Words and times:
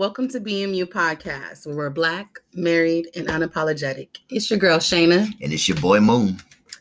Welcome 0.00 0.28
to 0.28 0.40
BMU 0.40 0.86
Podcast, 0.86 1.66
where 1.66 1.76
we're 1.76 1.90
black, 1.90 2.38
married, 2.54 3.10
and 3.14 3.28
unapologetic. 3.28 4.08
It's 4.30 4.48
your 4.48 4.58
girl, 4.58 4.78
Shaina. 4.78 5.30
And 5.42 5.52
it's 5.52 5.68
your 5.68 5.76
boy, 5.76 6.00
Moon. 6.00 6.38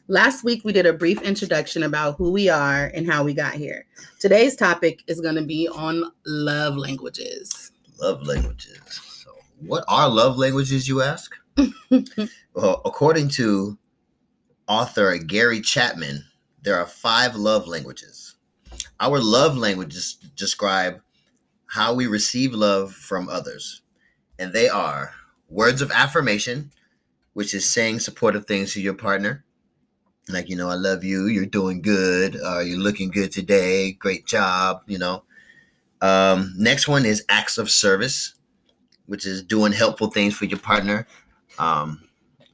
Last 0.07 0.45
week, 0.45 0.63
we 0.63 0.71
did 0.71 0.85
a 0.85 0.93
brief 0.93 1.21
introduction 1.21 1.83
about 1.83 2.15
who 2.15 2.31
we 2.31 2.47
are 2.47 2.85
and 2.95 3.05
how 3.05 3.25
we 3.25 3.33
got 3.33 3.55
here. 3.55 3.85
Today's 4.21 4.55
topic 4.55 5.03
is 5.07 5.19
going 5.19 5.35
to 5.35 5.41
be 5.41 5.67
on 5.67 6.09
love 6.25 6.77
languages. 6.77 7.73
Love 7.99 8.25
languages. 8.25 8.79
So, 9.25 9.31
what 9.59 9.83
are 9.89 10.07
love 10.07 10.37
languages, 10.37 10.87
you 10.87 11.01
ask? 11.01 11.35
well, 12.53 12.81
according 12.85 13.27
to 13.31 13.77
author 14.69 15.17
Gary 15.17 15.59
Chapman, 15.59 16.23
there 16.61 16.77
are 16.77 16.85
five 16.85 17.35
love 17.35 17.67
languages. 17.67 18.35
Our 19.01 19.19
love 19.19 19.57
languages 19.57 20.13
describe 20.37 21.01
how 21.69 21.93
we 21.93 22.07
receive 22.07 22.53
love 22.53 22.93
from 22.93 23.29
others. 23.29 23.81
And 24.39 24.53
they 24.53 24.67
are 24.69 25.13
words 25.49 25.81
of 25.81 25.91
affirmation, 25.91 26.71
which 27.33 27.53
is 27.53 27.69
saying 27.69 27.99
supportive 27.99 28.45
things 28.45 28.73
to 28.73 28.81
your 28.81 28.95
partner. 28.95 29.43
Like, 30.27 30.49
you 30.49 30.55
know, 30.55 30.69
I 30.69 30.75
love 30.75 31.03
you, 31.03 31.27
you're 31.27 31.45
doing 31.45 31.81
good, 31.81 32.39
uh, 32.43 32.59
you're 32.59 32.79
looking 32.79 33.09
good 33.09 33.31
today, 33.31 33.93
great 33.93 34.25
job, 34.25 34.81
you 34.87 34.97
know. 34.97 35.23
Um, 36.01 36.53
next 36.57 36.87
one 36.87 37.05
is 37.05 37.25
acts 37.29 37.57
of 37.57 37.69
service, 37.69 38.35
which 39.05 39.25
is 39.25 39.43
doing 39.43 39.71
helpful 39.71 40.09
things 40.09 40.35
for 40.35 40.45
your 40.45 40.59
partner. 40.59 41.07
Um, 41.57 42.03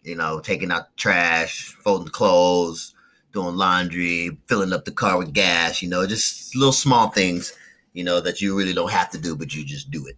you 0.04 0.16
know, 0.16 0.40
taking 0.40 0.72
out 0.72 0.95
trash, 0.98 1.76
folding 1.84 2.12
clothes, 2.12 2.95
doing 3.34 3.56
laundry, 3.56 4.38
filling 4.48 4.73
up 4.73 4.86
the 4.86 4.92
car 4.92 5.18
with 5.18 5.34
gas, 5.34 5.82
you 5.82 5.90
know, 5.90 6.06
just 6.06 6.56
little 6.56 6.72
small 6.72 7.09
things 7.09 7.54
you 7.95 8.04
know, 8.04 8.20
that 8.20 8.41
you 8.41 8.55
really 8.55 8.73
don't 8.73 8.91
have 8.91 9.09
to 9.12 9.17
do, 9.17 9.35
but 9.35 9.55
you 9.55 9.66
just 9.66 9.90
do 9.90 10.05
it. 10.05 10.17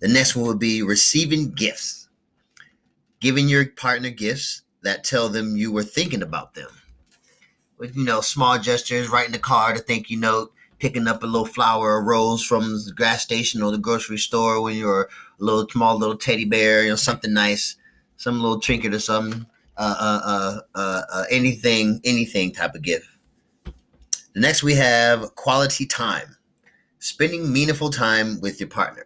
The 0.00 0.08
next 0.08 0.34
one 0.34 0.46
would 0.48 0.58
be 0.58 0.82
receiving 0.82 1.52
gifts, 1.52 2.08
giving 3.20 3.48
your 3.48 3.64
partner 3.66 4.10
gifts 4.10 4.62
that 4.82 5.04
tell 5.04 5.28
them 5.28 5.56
you 5.56 5.72
were 5.72 5.84
thinking 5.84 6.20
about 6.20 6.54
them. 6.54 6.68
With, 7.78 7.96
you 7.96 8.04
know, 8.04 8.20
small 8.20 8.58
gestures, 8.58 9.08
writing 9.08 9.36
a 9.36 9.38
card, 9.38 9.76
a 9.76 9.78
thank 9.78 10.10
you 10.10 10.18
note, 10.18 10.52
picking 10.80 11.06
up 11.06 11.22
a 11.22 11.26
little 11.26 11.46
flower 11.46 11.92
or 11.92 12.04
rose 12.04 12.44
from 12.44 12.72
the 12.84 12.92
gas 12.96 13.22
station 13.22 13.62
or 13.62 13.70
the 13.70 13.78
grocery 13.78 14.18
store 14.18 14.60
when 14.60 14.76
you're 14.76 15.04
a 15.04 15.44
little 15.44 15.68
small 15.68 15.96
little 15.96 16.16
teddy 16.16 16.44
bear, 16.44 16.82
you 16.82 16.90
know, 16.90 16.96
something 16.96 17.32
nice, 17.32 17.76
some 18.16 18.40
little 18.40 18.58
trinket 18.58 18.92
or 18.92 18.98
something, 18.98 19.46
uh, 19.76 19.96
uh, 19.98 20.20
uh, 20.24 20.60
uh, 20.74 21.02
uh 21.12 21.24
anything, 21.30 22.00
anything 22.04 22.52
type 22.52 22.74
of 22.74 22.82
gift. 22.82 23.06
The 23.64 24.40
next 24.40 24.64
we 24.64 24.74
have 24.74 25.36
quality 25.36 25.86
time 25.86 26.36
spending 27.04 27.52
meaningful 27.52 27.90
time 27.90 28.40
with 28.40 28.58
your 28.58 28.68
partner, 28.68 29.04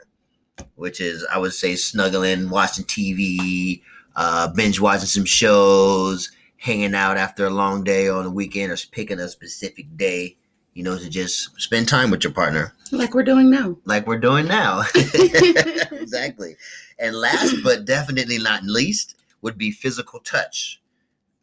which 0.77 1.01
is, 1.01 1.27
I 1.33 1.39
would 1.39 1.53
say, 1.53 1.75
snuggling, 1.75 2.49
watching 2.49 2.85
TV, 2.85 3.83
uh, 4.15 4.47
binge 4.53 4.79
watching 4.79 5.07
some 5.07 5.25
shows, 5.25 6.31
hanging 6.59 6.95
out 6.95 7.17
after 7.17 7.45
a 7.45 7.51
long 7.51 7.83
day 7.83 8.09
on 8.09 8.23
the 8.23 8.31
weekend, 8.31 8.71
or 8.71 8.77
picking 8.93 9.19
a 9.19 9.29
specific 9.29 9.97
day, 9.97 10.37
you 10.75 10.85
know, 10.85 10.97
to 10.97 11.11
just 11.11 11.61
spend 11.61 11.89
time 11.89 12.13
with 12.13 12.23
your 12.23 12.33
partner. 12.33 12.73
Like 12.93 13.15
we're 13.15 13.25
doing 13.25 13.51
now. 13.51 13.77
Like 13.85 14.07
we're 14.07 14.21
doing 14.21 14.47
now. 14.47 14.85
exactly. 14.95 16.57
And 17.01 17.17
last 17.17 17.57
but 17.65 17.85
definitely 17.85 18.39
not 18.39 18.63
least 18.63 19.17
would 19.43 19.59
be 19.59 19.73
physical 19.73 20.21
touch, 20.21 20.81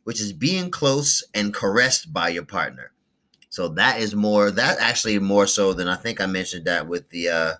which 0.06 0.22
is 0.22 0.32
being 0.32 0.72
close 0.72 1.22
and 1.34 1.54
caressed 1.54 2.14
by 2.14 2.30
your 2.30 2.46
partner. 2.46 2.94
So 3.56 3.70
that 3.70 4.02
is 4.02 4.14
more 4.14 4.52
that 4.52 4.80
actually 4.82 5.18
more 5.18 5.48
so 5.48 5.72
than 5.72 5.88
I 5.88 5.96
think 5.96 6.20
I 6.20 6.26
mentioned 6.26 6.66
that 6.66 6.90
with 6.90 7.10
the 7.10 7.30
uh 7.30 7.54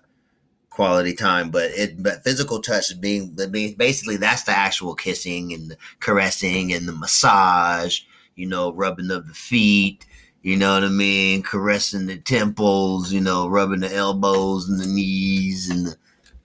quality 0.68 1.14
time, 1.14 1.50
but 1.50 1.70
it 1.70 2.02
but 2.02 2.22
physical 2.22 2.60
touch 2.60 3.00
being 3.00 3.34
basically 3.78 4.18
that's 4.18 4.42
the 4.42 4.52
actual 4.52 4.94
kissing 4.94 5.54
and 5.54 5.70
the 5.70 5.78
caressing 6.00 6.70
and 6.70 6.86
the 6.86 6.92
massage, 6.92 8.00
you 8.34 8.46
know, 8.46 8.74
rubbing 8.74 9.10
of 9.10 9.26
the 9.26 9.32
feet, 9.32 10.04
you 10.42 10.54
know 10.54 10.74
what 10.74 10.84
I 10.84 10.90
mean, 10.90 11.42
caressing 11.42 12.04
the 12.04 12.18
temples, 12.18 13.10
you 13.10 13.22
know, 13.22 13.48
rubbing 13.48 13.80
the 13.80 13.90
elbows 13.90 14.68
and 14.68 14.78
the 14.78 14.86
knees 14.86 15.70
and 15.70 15.86
the 15.86 15.96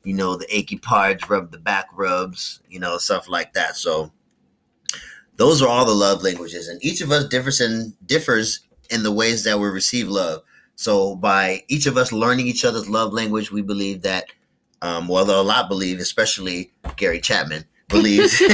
you 0.06 0.14
know 0.14 0.38
the 0.38 0.48
achy 0.56 0.78
parts, 0.78 1.30
rub 1.30 1.52
the 1.52 1.60
back 1.60 1.88
rubs, 1.94 2.62
you 2.70 2.80
know, 2.80 2.98
stuff 2.98 3.28
like 3.28 3.52
that. 3.56 3.76
So 3.76 4.14
those 5.36 5.62
are 5.62 5.68
all 5.68 5.84
the 5.84 5.94
love 5.94 6.24
languages, 6.24 6.70
and 6.70 6.82
each 6.82 7.02
of 7.02 7.12
us 7.12 7.28
differs 7.28 7.60
in 7.60 7.98
differs 8.06 8.62
in 8.92 9.04
the 9.04 9.12
ways 9.12 9.44
that 9.46 9.60
we 9.60 9.68
receive 9.70 10.08
love. 10.08 10.42
So 10.76 11.16
by 11.16 11.64
each 11.68 11.86
of 11.86 11.98
us 11.98 12.12
learning 12.12 12.48
each 12.48 12.66
other's 12.66 12.90
love 12.90 13.14
language, 13.14 13.52
we 13.52 13.62
believe 13.62 14.02
that, 14.02 14.26
um, 14.82 15.08
well, 15.08 15.30
a 15.30 15.44
lot 15.44 15.70
believe, 15.70 16.00
especially 16.00 16.74
Gary 16.96 17.22
Chapman 17.22 17.66
believes. 17.88 18.42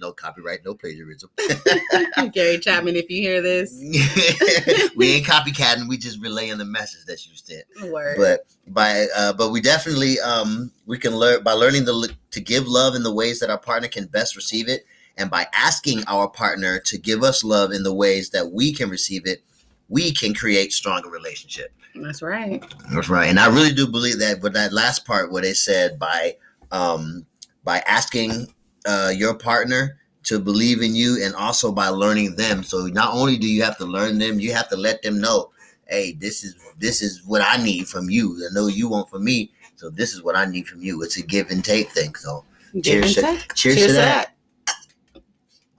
no 0.00 0.12
copyright, 0.12 0.64
no 0.64 0.74
plagiarism. 0.74 1.30
Gary 2.32 2.58
Chapman, 2.58 2.96
if 2.96 3.10
you 3.10 3.20
hear 3.20 3.42
this, 3.42 3.72
we 4.96 5.14
ain't 5.14 5.26
copycatting. 5.26 5.88
We 5.88 5.98
just 5.98 6.20
relaying 6.20 6.58
the 6.58 6.64
message 6.64 7.04
that 7.06 7.26
you 7.26 7.32
sent. 7.34 7.92
Word. 7.92 8.16
But 8.16 8.46
by, 8.72 9.06
uh, 9.16 9.32
but 9.32 9.50
we 9.50 9.60
definitely, 9.60 10.20
um, 10.20 10.70
we 10.86 10.98
can 10.98 11.16
learn 11.16 11.42
by 11.42 11.52
learning 11.52 11.84
the, 11.84 12.14
to 12.30 12.40
give 12.40 12.68
love 12.68 12.94
in 12.94 13.02
the 13.02 13.12
ways 13.12 13.40
that 13.40 13.50
our 13.50 13.58
partner 13.58 13.88
can 13.88 14.06
best 14.06 14.36
receive 14.36 14.68
it 14.68 14.86
and 15.18 15.30
by 15.30 15.46
asking 15.52 16.04
our 16.06 16.28
partner 16.28 16.78
to 16.78 16.96
give 16.96 17.22
us 17.22 17.44
love 17.44 17.72
in 17.72 17.82
the 17.82 17.92
ways 17.92 18.30
that 18.30 18.52
we 18.52 18.72
can 18.72 18.88
receive 18.88 19.26
it, 19.26 19.42
we 19.88 20.12
can 20.12 20.32
create 20.32 20.72
stronger 20.72 21.10
relationship. 21.10 21.72
That's 21.94 22.22
right. 22.22 22.62
That's 22.92 23.08
right. 23.08 23.28
And 23.28 23.38
I 23.38 23.48
really 23.48 23.72
do 23.72 23.86
believe 23.86 24.18
that 24.20 24.40
with 24.40 24.54
that 24.54 24.72
last 24.72 25.04
part 25.04 25.32
where 25.32 25.42
they 25.42 25.54
said 25.54 25.98
by 25.98 26.36
um 26.70 27.26
by 27.64 27.80
asking 27.86 28.52
uh 28.86 29.12
your 29.14 29.34
partner 29.34 29.98
to 30.24 30.38
believe 30.38 30.82
in 30.82 30.94
you 30.94 31.22
and 31.24 31.34
also 31.34 31.72
by 31.72 31.88
learning 31.88 32.36
them. 32.36 32.62
So 32.62 32.86
not 32.86 33.14
only 33.14 33.38
do 33.38 33.48
you 33.48 33.62
have 33.62 33.78
to 33.78 33.84
learn 33.84 34.18
them, 34.18 34.38
you 34.38 34.52
have 34.52 34.68
to 34.68 34.76
let 34.76 35.02
them 35.02 35.20
know, 35.20 35.50
hey, 35.86 36.12
this 36.12 36.44
is 36.44 36.54
this 36.78 37.02
is 37.02 37.24
what 37.24 37.42
I 37.42 37.62
need 37.62 37.88
from 37.88 38.08
you. 38.10 38.46
I 38.48 38.54
know 38.54 38.66
you 38.66 38.88
want 38.88 39.10
from 39.10 39.24
me. 39.24 39.50
So 39.76 39.90
this 39.90 40.12
is 40.12 40.22
what 40.22 40.36
I 40.36 40.44
need 40.44 40.66
from 40.66 40.82
you. 40.82 41.02
It's 41.02 41.16
a 41.16 41.22
give 41.22 41.50
and 41.50 41.64
take 41.64 41.90
thing. 41.90 42.14
So 42.14 42.44
give 42.74 42.82
cheers, 42.82 43.14
to, 43.14 43.22
cheers, 43.54 43.76
cheers, 43.76 43.86
to 43.86 43.92
that. 43.94 43.94
that. 43.94 44.34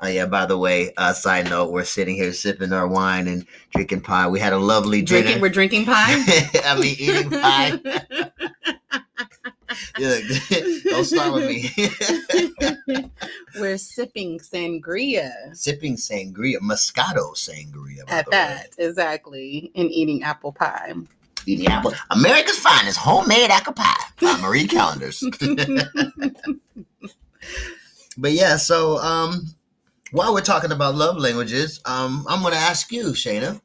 Oh 0.02 0.08
yeah, 0.08 0.28
by 0.28 0.46
the 0.46 0.58
way, 0.58 0.94
uh, 0.96 1.12
side 1.12 1.50
note, 1.50 1.72
we're 1.72 1.84
sitting 1.84 2.16
here 2.16 2.32
sipping 2.32 2.72
our 2.72 2.88
wine 2.88 3.28
and 3.28 3.46
drinking 3.74 4.02
pie. 4.02 4.30
We 4.30 4.40
had 4.40 4.54
a 4.54 4.58
lovely 4.58 5.02
drinking. 5.02 5.34
Dinner. 5.34 5.42
We're 5.42 5.50
drinking 5.50 5.86
pie. 5.86 6.16
I 6.66 6.80
mean, 6.80 6.96
eating 6.98 7.30
pie. 7.30 7.80
don't 10.90 11.04
start 11.04 11.34
with 11.34 11.50
me. 11.50 11.70
we're 13.60 13.78
sipping 13.78 14.40
sangria. 14.40 15.56
Sipping 15.56 15.96
sangria, 15.98 16.60
Moscato 16.60 17.36
sangria. 17.36 18.04
At 18.08 18.30
that, 18.32 18.70
way. 18.78 18.86
exactly, 18.86 19.72
and 19.76 19.92
eating 19.92 20.24
apple 20.24 20.54
pie. 20.54 20.94
Eating 21.46 21.68
apple, 21.68 21.94
America's 22.12 22.58
finest 22.58 22.98
homemade 22.98 23.52
apple 23.52 23.74
pie 23.74 23.96
by 24.22 24.40
Marie 24.40 24.68
Callender's. 24.68 25.24
but 28.18 28.32
yeah, 28.32 28.56
so 28.56 28.98
um, 29.00 29.46
while 30.12 30.34
we're 30.34 30.42
talking 30.42 30.72
about 30.72 30.96
love 30.96 31.18
languages, 31.18 31.82
um, 31.86 32.26
I'm 32.28 32.42
going 32.42 32.54
to 32.54 32.60
ask 32.60 32.92
you, 32.92 33.08
Shaina, 33.08 33.62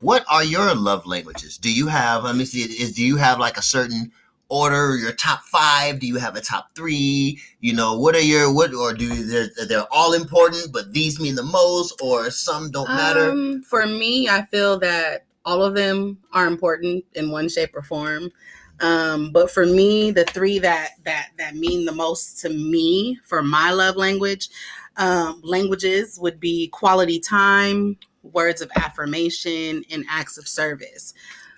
what 0.00 0.24
are 0.28 0.44
your 0.44 0.74
love 0.74 1.06
languages? 1.06 1.58
Do 1.58 1.72
you 1.72 1.86
have? 1.86 2.24
Let 2.24 2.36
me 2.36 2.44
see. 2.44 2.62
Is 2.62 2.92
do 2.92 3.04
you 3.04 3.16
have 3.16 3.38
like 3.38 3.56
a 3.56 3.62
certain 3.62 4.12
order? 4.48 4.96
Your 4.96 5.12
top 5.12 5.42
five? 5.44 6.00
Do 6.00 6.06
you 6.06 6.16
have 6.16 6.36
a 6.36 6.40
top 6.40 6.74
three? 6.74 7.40
You 7.60 7.72
know, 7.72 7.96
what 7.96 8.14
are 8.16 8.20
your 8.20 8.52
what? 8.52 8.74
Or 8.74 8.92
do 8.92 9.08
they're 9.08 9.50
they're 9.66 9.86
all 9.92 10.12
important, 10.12 10.72
but 10.72 10.92
these 10.92 11.20
mean 11.20 11.36
the 11.36 11.44
most, 11.44 12.00
or 12.02 12.30
some 12.30 12.70
don't 12.70 12.88
matter? 12.88 13.30
Um, 13.30 13.62
for 13.62 13.86
me, 13.86 14.28
I 14.28 14.44
feel 14.46 14.78
that 14.80 15.24
all 15.44 15.62
of 15.62 15.74
them 15.74 16.18
are 16.32 16.46
important 16.46 17.04
in 17.14 17.30
one 17.30 17.48
shape 17.48 17.74
or 17.74 17.82
form. 17.82 18.32
Um, 18.80 19.30
but 19.30 19.50
for 19.50 19.64
me, 19.64 20.10
the 20.10 20.24
three 20.24 20.58
that 20.58 20.90
that 21.04 21.28
that 21.38 21.54
mean 21.54 21.84
the 21.84 21.92
most 21.92 22.40
to 22.40 22.48
me 22.48 23.20
for 23.24 23.42
my 23.42 23.70
love 23.70 23.96
language, 23.96 24.48
um, 24.96 25.40
languages 25.42 26.18
would 26.20 26.40
be 26.40 26.68
quality 26.68 27.18
time, 27.18 27.96
words 28.22 28.60
of 28.60 28.70
affirmation, 28.76 29.84
and 29.90 30.04
acts 30.08 30.38
of 30.38 30.46
service. 30.46 31.14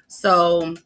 So, 0.06 0.76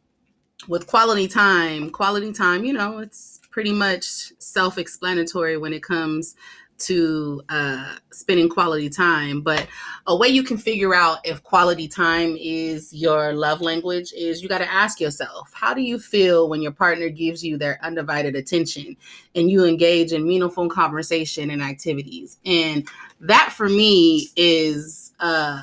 with 0.66 0.86
quality 0.86 1.28
time, 1.28 1.90
quality 1.90 2.32
time, 2.32 2.64
you 2.64 2.72
know, 2.72 2.98
it's 2.98 3.40
pretty 3.50 3.72
much 3.72 4.32
self 4.38 4.78
explanatory 4.78 5.56
when 5.56 5.72
it 5.72 5.82
comes 5.82 6.34
to 6.78 7.42
uh, 7.48 7.96
spending 8.12 8.48
quality 8.48 8.88
time. 8.88 9.40
But 9.40 9.66
a 10.06 10.16
way 10.16 10.28
you 10.28 10.42
can 10.42 10.56
figure 10.56 10.94
out 10.94 11.18
if 11.24 11.42
quality 11.42 11.88
time 11.88 12.36
is 12.38 12.92
your 12.92 13.32
love 13.32 13.60
language 13.60 14.12
is 14.12 14.42
you 14.42 14.48
got 14.48 14.58
to 14.58 14.72
ask 14.72 15.00
yourself, 15.00 15.50
how 15.52 15.74
do 15.74 15.82
you 15.82 15.98
feel 15.98 16.48
when 16.48 16.62
your 16.62 16.72
partner 16.72 17.08
gives 17.08 17.44
you 17.44 17.58
their 17.58 17.78
undivided 17.82 18.36
attention 18.36 18.96
and 19.34 19.50
you 19.50 19.64
engage 19.64 20.12
in 20.12 20.26
meaningful 20.26 20.68
conversation 20.68 21.50
and 21.50 21.62
activities? 21.62 22.38
And 22.44 22.88
that 23.20 23.52
for 23.52 23.68
me 23.68 24.28
is 24.36 25.12
uh, 25.20 25.62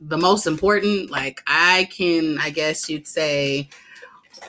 the 0.00 0.18
most 0.18 0.46
important. 0.46 1.10
Like, 1.10 1.42
I 1.46 1.88
can, 1.90 2.38
I 2.38 2.50
guess 2.50 2.88
you'd 2.88 3.08
say, 3.08 3.68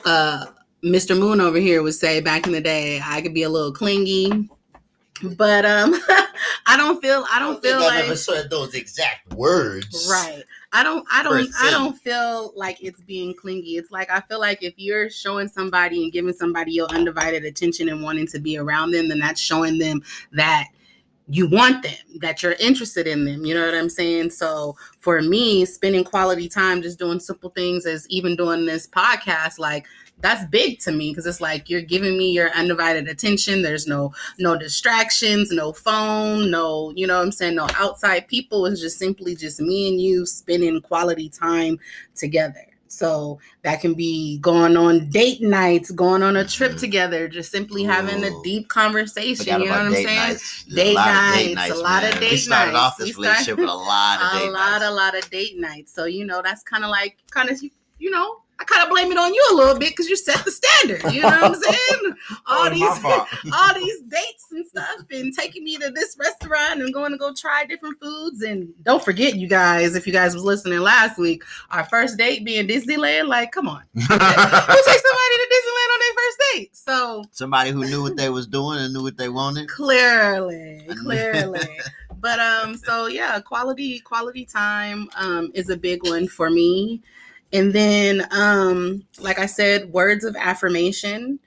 uh, 0.04 0.46
Mr. 0.84 1.18
Moon 1.18 1.40
over 1.40 1.58
here 1.58 1.82
would 1.82 1.94
say 1.94 2.20
back 2.20 2.46
in 2.46 2.52
the 2.52 2.60
day, 2.60 3.00
I 3.02 3.22
could 3.22 3.32
be 3.32 3.44
a 3.44 3.48
little 3.48 3.72
clingy. 3.72 4.50
But 5.22 5.64
um 5.64 5.94
I 6.66 6.76
don't 6.76 7.00
feel 7.00 7.24
I 7.30 7.38
don't, 7.38 7.62
feel 7.62 7.78
I 7.78 7.86
like 7.86 8.04
never 8.04 8.16
said 8.16 8.50
those 8.50 8.74
exact 8.74 9.32
words. 9.34 10.08
right. 10.10 10.42
I 10.72 10.82
don't 10.82 11.06
I 11.12 11.22
don't 11.22 11.48
I 11.60 11.70
don't 11.70 11.96
feel 11.96 12.52
like 12.56 12.82
it's 12.82 13.00
being 13.00 13.34
clingy. 13.34 13.76
It's 13.76 13.92
like 13.92 14.10
I 14.10 14.20
feel 14.20 14.40
like 14.40 14.62
if 14.62 14.74
you're 14.76 15.08
showing 15.08 15.48
somebody 15.48 16.02
and 16.02 16.12
giving 16.12 16.32
somebody 16.32 16.72
your 16.72 16.88
undivided 16.88 17.44
attention 17.44 17.88
and 17.88 18.02
wanting 18.02 18.26
to 18.28 18.40
be 18.40 18.58
around 18.58 18.90
them, 18.90 19.08
then 19.08 19.20
that's 19.20 19.40
showing 19.40 19.78
them 19.78 20.02
that 20.32 20.68
you 21.28 21.48
want 21.48 21.82
them, 21.82 21.94
that 22.20 22.42
you're 22.42 22.52
interested 22.52 23.06
in 23.06 23.24
them. 23.24 23.44
You 23.46 23.54
know 23.54 23.64
what 23.64 23.74
I'm 23.74 23.88
saying? 23.88 24.30
So 24.30 24.76
for 24.98 25.22
me, 25.22 25.64
spending 25.64 26.04
quality 26.04 26.48
time 26.48 26.82
just 26.82 26.98
doing 26.98 27.20
simple 27.20 27.50
things 27.50 27.86
as 27.86 28.06
even 28.10 28.36
doing 28.36 28.66
this 28.66 28.86
podcast, 28.86 29.58
like 29.58 29.86
that's 30.20 30.44
big 30.46 30.78
to 30.80 30.92
me 30.92 31.10
because 31.10 31.26
it's 31.26 31.40
like 31.40 31.68
you're 31.68 31.82
giving 31.82 32.16
me 32.16 32.30
your 32.32 32.50
undivided 32.52 33.08
attention. 33.08 33.62
There's 33.62 33.86
no 33.86 34.12
no 34.38 34.56
distractions, 34.56 35.50
no 35.50 35.72
phone, 35.72 36.50
no, 36.50 36.92
you 36.96 37.06
know 37.06 37.18
what 37.18 37.24
I'm 37.26 37.32
saying, 37.32 37.56
no 37.56 37.66
outside 37.74 38.26
people. 38.28 38.64
It's 38.66 38.80
just 38.80 38.98
simply 38.98 39.34
just 39.36 39.60
me 39.60 39.88
and 39.88 40.00
you 40.00 40.24
spending 40.26 40.80
quality 40.80 41.28
time 41.28 41.78
together. 42.14 42.66
So 42.86 43.40
that 43.62 43.80
can 43.80 43.94
be 43.94 44.38
going 44.38 44.76
on 44.76 45.10
date 45.10 45.42
nights, 45.42 45.90
going 45.90 46.22
on 46.22 46.36
a 46.36 46.44
trip 46.46 46.72
Mhm. 46.72 46.78
together, 46.80 47.26
just 47.28 47.50
simply 47.50 47.82
having 47.82 48.22
a 48.22 48.30
deep 48.44 48.68
conversation. 48.68 49.60
You 49.62 49.66
know 49.66 49.72
what 49.72 49.80
I'm 49.86 49.92
date 49.92 50.04
saying? 50.04 50.16
nights. 50.16 50.64
Date 50.72 50.90
a 50.92 50.94
lot 50.94 51.08
of 51.08 51.34
date 51.34 51.54
nights, 51.54 51.68
nights, 51.70 51.80
lot. 51.82 52.20
We 52.20 52.36
started 52.36 52.74
off 52.76 52.96
this 52.96 53.16
We 53.16 53.24
relationship 53.26 53.58
with 53.58 53.68
a 53.68 53.74
lot 53.74 54.22
of 54.22 54.28
a 54.32 54.38
date 54.44 54.52
lot, 54.52 54.70
nights. 54.70 54.84
a 54.84 54.90
lot 54.92 55.18
of 55.18 55.30
date 55.30 55.58
nights. 55.58 55.92
So 55.92 56.04
you 56.04 56.24
know 56.24 56.40
that's 56.40 56.62
kind 56.62 56.84
of 56.84 56.90
like 56.90 57.18
kind 57.32 57.50
of 57.50 57.60
you 57.98 58.10
know 58.10 58.36
I 58.64 58.72
kind 58.74 58.82
of 58.84 58.90
blame 58.90 59.12
it 59.12 59.18
on 59.18 59.34
you 59.34 59.46
a 59.52 59.54
little 59.54 59.78
bit 59.78 59.90
because 59.90 60.08
you 60.08 60.16
set 60.16 60.42
the 60.44 60.50
standard. 60.50 61.12
You 61.12 61.20
know 61.22 61.28
what 61.28 61.44
I'm 61.44 61.54
saying? 61.62 62.14
All 62.46 62.66
Oh, 62.66 62.70
these 62.70 63.52
all 63.52 63.74
these 63.74 64.00
dates 64.02 64.46
and 64.52 64.66
stuff 64.66 65.04
and 65.10 65.32
taking 65.36 65.64
me 65.64 65.76
to 65.76 65.90
this 65.90 66.16
restaurant 66.18 66.80
and 66.80 66.92
going 66.94 67.12
to 67.12 67.18
go 67.18 67.32
try 67.34 67.64
different 67.66 68.00
foods 68.00 68.42
and 68.42 68.72
don't 68.82 69.04
forget 69.04 69.34
you 69.36 69.46
guys 69.48 69.94
if 69.94 70.06
you 70.06 70.12
guys 70.12 70.32
was 70.34 70.44
listening 70.44 70.78
last 70.78 71.18
week 71.18 71.42
our 71.70 71.84
first 71.84 72.16
date 72.16 72.44
being 72.44 72.66
disneyland 72.68 73.26
like 73.28 73.50
come 73.52 73.68
on 73.68 73.82
who 73.94 74.00
takes 74.00 74.16
somebody 74.16 75.34
to 75.36 75.48
disneyland 75.52 75.90
on 75.92 76.00
their 76.00 76.14
first 76.14 76.38
date 76.52 76.76
so 76.76 77.24
Somebody 77.32 77.70
who 77.70 77.84
knew 77.84 78.02
what 78.02 78.16
they 78.16 78.30
was 78.30 78.46
doing 78.46 78.78
and 78.78 78.92
knew 78.94 79.02
what 79.02 79.16
they 79.16 79.28
wanted. 79.28 79.68
clearly 79.68 80.86
clearly 81.02 81.68
but 82.20 82.38
um 82.38 82.76
so 82.76 83.06
yeah 83.06 83.38
quality 83.40 83.98
quality 84.00 84.44
time 84.44 85.08
um 85.16 85.50
is 85.54 85.68
a 85.68 85.76
big 85.76 86.02
one 86.08 86.26
for 86.28 86.48
me 86.50 87.02
and 87.52 87.72
then 87.72 88.26
um 88.32 89.04
like 89.20 89.38
i 89.38 89.46
said 89.46 89.92
words 89.92 90.24
of 90.24 90.34
affirmation. 90.36 91.38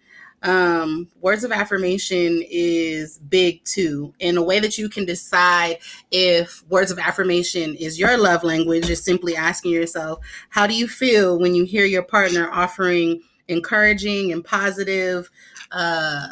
Um 0.43 1.07
words 1.19 1.43
of 1.43 1.51
affirmation 1.51 2.43
is 2.47 3.17
big 3.17 3.63
too. 3.63 4.13
In 4.19 4.37
a 4.37 4.43
way 4.43 4.59
that 4.59 4.77
you 4.77 4.87
can 4.87 5.03
decide 5.03 5.79
if 6.11 6.63
words 6.69 6.91
of 6.91 6.99
affirmation 6.99 7.73
is 7.75 7.97
your 7.99 8.17
love 8.17 8.43
language 8.43 8.87
is 8.87 9.03
simply 9.03 9.35
asking 9.35 9.71
yourself 9.71 10.19
how 10.49 10.67
do 10.67 10.75
you 10.75 10.87
feel 10.87 11.39
when 11.39 11.55
you 11.55 11.65
hear 11.65 11.85
your 11.85 12.03
partner 12.03 12.51
offering 12.51 13.19
encouraging 13.47 14.31
and 14.31 14.45
positive 14.45 15.29
uh 15.71 16.27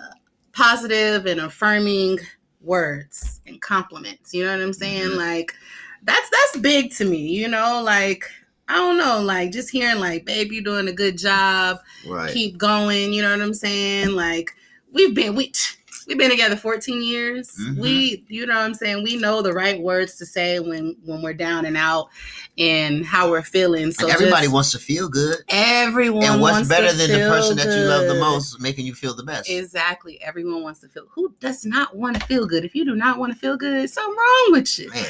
positive 0.54 1.26
and 1.26 1.42
affirming 1.42 2.20
words 2.62 3.42
and 3.48 3.60
compliments? 3.62 4.34
You 4.36 4.44
know 4.46 4.52
what 4.52 4.62
i'm 4.62 4.72
saying? 4.74 5.12
Mhm. 5.14 5.18
like 5.18 5.52
that's 6.04 6.30
that's 6.30 6.58
big 6.58 6.92
to 6.98 7.06
me 7.06 7.28
you 7.28 7.48
know? 7.48 7.82
Like 7.84 8.30
i 8.68 8.76
don't 8.76 8.98
know 8.98 9.20
like 9.22 9.52
just 9.52 9.70
hearing 9.70 10.00
like 10.00 10.26
babe 10.26 10.52
you're 10.52 10.64
doing 10.64 10.88
a 10.88 10.94
good 10.94 11.18
job 11.18 11.78
Right. 12.08 12.34
keep 12.34 12.58
going 12.58 13.14
you 13.14 13.22
know 13.22 13.32
what 13.32 13.42
i'm 13.42 13.54
saying 13.54 14.12
like 14.12 14.52
we've 14.92 15.14
been 15.14 15.36
we 15.36 15.52
we've 16.08 16.18
been 16.20 16.30
together 16.30 16.56
14 16.56 17.02
years 17.04 17.52
Mhm. 17.60 17.80
we 17.80 18.24
you 18.28 18.46
know 18.46 18.54
what 18.56 18.62
i'm 18.64 18.74
saying 18.76 19.04
we 19.04 19.18
know 19.18 19.42
the 19.42 19.54
right 19.54 19.80
words 19.82 20.16
to 20.18 20.26
say 20.26 20.60
when 20.60 20.96
when 21.04 21.22
we're 21.24 21.34
down 21.34 21.66
and 21.66 21.76
out 21.78 22.10
and 22.58 23.04
how 23.06 23.30
we're 23.30 23.42
feeling 23.42 23.92
so 23.92 24.06
Like, 24.06 24.14
everybody 24.16 24.44
just- 24.46 24.54
wants 24.54 24.72
to 24.72 24.80
feel 24.80 25.10
good. 25.10 25.38
everyone 25.50 26.24
And 26.24 26.42
what's 26.42 26.68
better 26.70 26.92
than 26.94 27.12
the 27.12 27.28
person 27.28 27.58
that 27.58 27.66
you 27.68 27.84
love 27.86 28.08
the 28.08 28.16
most 28.20 28.60
making 28.62 28.86
you 28.86 28.94
feel 28.94 29.14
the 29.14 29.24
best? 29.24 29.50
Exactly. 29.50 30.22
Everyone 30.24 30.64
wants 30.64 30.80
to 30.80 30.88
feel. 30.88 31.04
Who 31.12 31.36
does 31.42 31.66
not 31.66 31.98
want 31.98 32.18
to 32.18 32.26
feel 32.28 32.46
good? 32.48 32.64
If 32.64 32.74
you 32.74 32.86
do 32.86 32.96
not 32.96 33.20
want 33.20 33.34
to 33.34 33.38
feel 33.38 33.58
good, 33.58 33.90
something 33.90 34.16
wrong 34.16 34.48
with 34.52 34.80
you. 34.80 34.90
Man, 34.90 35.06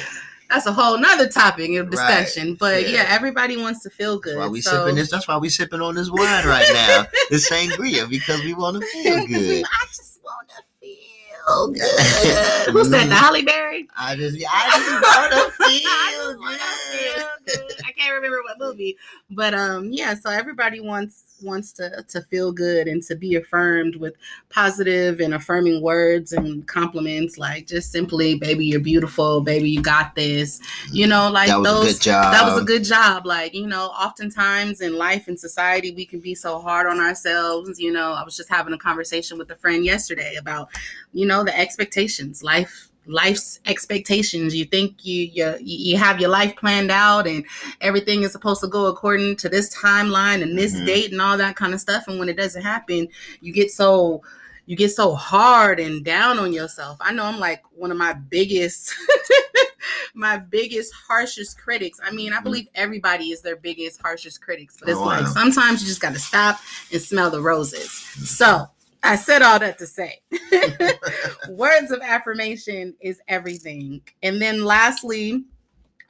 That's 0.50 0.66
a 0.66 0.72
whole 0.72 0.98
nother 0.98 1.28
topic 1.28 1.74
of 1.76 1.90
discussion. 1.90 2.54
But 2.54 2.82
yeah. 2.82 2.88
yeah. 2.88 3.04
everybody 3.08 3.56
wants 3.56 3.82
to 3.82 3.90
feel 3.90 4.18
good. 4.18 4.36
that's 4.36 4.46
why 4.46 4.48
we 4.48 4.60
so- 4.60 4.70
sipping 4.70 4.94
this. 4.96 5.10
That's 5.10 5.28
why 5.28 5.36
we 5.38 5.48
sipping 5.48 5.80
on 5.80 5.94
this 5.94 6.10
wine 6.10 6.46
right 6.46 6.68
now. 6.72 7.06
this 7.30 7.50
sangria 7.50 8.08
because 8.08 8.42
we 8.44 8.54
want 8.54 8.80
to 8.80 8.86
feel 8.88 9.26
good. 9.26 9.64
I 9.64 9.86
just 9.88 10.20
want 10.22 10.48
to 10.48 10.62
feel 10.80 11.68
good. 11.72 12.72
Who 12.72 12.84
said 12.84 13.08
the 13.08 13.14
Halle 13.14 13.42
Berry? 13.42 13.88
I 13.96 14.16
just, 14.16 14.36
I 14.48 14.78
just 14.78 15.02
want 15.02 15.32
to 15.32 15.64
feel 15.64 15.80
just 15.80 16.38
wanna 16.38 16.58
good. 16.58 17.50
feel 17.50 17.66
good. 17.68 17.84
I 17.86 17.92
can't 17.92 18.14
remember 18.14 18.42
what 18.42 18.58
movie, 18.58 18.96
but 19.30 19.54
um, 19.54 19.90
yeah. 19.92 20.14
So 20.14 20.30
everybody 20.30 20.80
wants 20.80 21.25
wants 21.42 21.72
to 21.72 22.04
to 22.08 22.22
feel 22.22 22.52
good 22.52 22.88
and 22.88 23.02
to 23.04 23.14
be 23.14 23.36
affirmed 23.36 23.96
with 23.96 24.14
positive 24.48 25.20
and 25.20 25.34
affirming 25.34 25.82
words 25.82 26.32
and 26.32 26.66
compliments, 26.66 27.38
like 27.38 27.66
just 27.66 27.92
simply, 27.92 28.36
"Baby, 28.36 28.66
you're 28.66 28.80
beautiful. 28.80 29.40
Baby, 29.40 29.70
you 29.70 29.82
got 29.82 30.14
this." 30.14 30.60
You 30.92 31.06
know, 31.06 31.26
mm-hmm. 31.26 31.34
like 31.34 31.48
that 31.48 31.58
was 31.58 31.68
those. 31.68 31.84
a 31.84 31.92
good 31.92 32.02
job. 32.02 32.32
that 32.32 32.44
was 32.44 32.60
a 32.60 32.64
good 32.64 32.84
job. 32.84 33.26
Like, 33.26 33.54
you 33.54 33.66
know, 33.66 33.86
oftentimes 33.86 34.80
in 34.80 34.96
life 34.96 35.28
and 35.28 35.38
society, 35.38 35.92
we 35.92 36.06
can 36.06 36.20
be 36.20 36.34
so 36.34 36.58
hard 36.58 36.86
on 36.86 37.00
ourselves. 37.00 37.78
You 37.78 37.92
know, 37.92 38.12
I 38.12 38.24
was 38.24 38.36
just 38.36 38.48
having 38.48 38.72
a 38.72 38.78
conversation 38.78 39.38
with 39.38 39.50
a 39.50 39.56
friend 39.56 39.84
yesterday 39.84 40.36
about, 40.36 40.68
you 41.12 41.26
know, 41.26 41.44
the 41.44 41.56
expectations, 41.58 42.42
life 42.42 42.85
life's 43.06 43.60
expectations 43.66 44.54
you 44.54 44.64
think 44.64 45.04
you 45.04 45.24
you 45.32 45.56
you 45.60 45.96
have 45.96 46.20
your 46.20 46.28
life 46.30 46.54
planned 46.56 46.90
out 46.90 47.26
and 47.26 47.44
everything 47.80 48.22
is 48.22 48.32
supposed 48.32 48.60
to 48.60 48.66
go 48.68 48.86
according 48.86 49.36
to 49.36 49.48
this 49.48 49.74
timeline 49.76 50.42
and 50.42 50.58
this 50.58 50.74
Mhm. 50.74 50.86
date 50.86 51.12
and 51.12 51.20
all 51.20 51.36
that 51.38 51.56
kind 51.56 51.72
of 51.74 51.80
stuff 51.80 52.04
and 52.08 52.18
when 52.18 52.28
it 52.28 52.36
doesn't 52.36 52.62
happen 52.62 53.08
you 53.40 53.52
get 53.52 53.70
so 53.70 54.22
you 54.66 54.74
get 54.76 54.90
so 54.90 55.14
hard 55.14 55.78
and 55.78 56.04
down 56.04 56.38
on 56.40 56.52
yourself 56.52 56.96
i 57.00 57.12
know 57.12 57.24
i'm 57.24 57.38
like 57.38 57.62
one 57.74 57.92
of 57.92 57.96
my 57.96 58.12
biggest 58.12 58.92
my 60.14 60.36
biggest 60.38 60.92
harshest 61.08 61.58
critics 61.60 62.00
i 62.02 62.10
mean 62.10 62.32
i 62.32 62.38
Mhm. 62.38 62.44
believe 62.44 62.68
everybody 62.74 63.30
is 63.30 63.42
their 63.42 63.56
biggest 63.56 64.00
harshest 64.02 64.40
critics 64.40 64.76
but 64.80 64.88
it's 64.88 64.98
Oh, 64.98 65.04
like 65.04 65.22
wow. 65.26 65.32
sometimes 65.32 65.80
you 65.82 65.86
just 65.88 66.00
got 66.00 66.14
to 66.14 66.18
stop 66.18 66.58
and 66.92 67.00
smell 67.00 67.30
the 67.30 67.40
roses 67.40 67.90
so 68.24 68.66
i 69.06 69.16
said 69.16 69.42
all 69.42 69.58
that 69.58 69.78
to 69.78 69.86
say 69.86 70.20
words 71.48 71.90
of 71.90 72.00
affirmation 72.02 72.94
is 73.00 73.20
everything. 73.28 74.00
And 74.22 74.40
then 74.40 74.64
lastly 74.64 75.44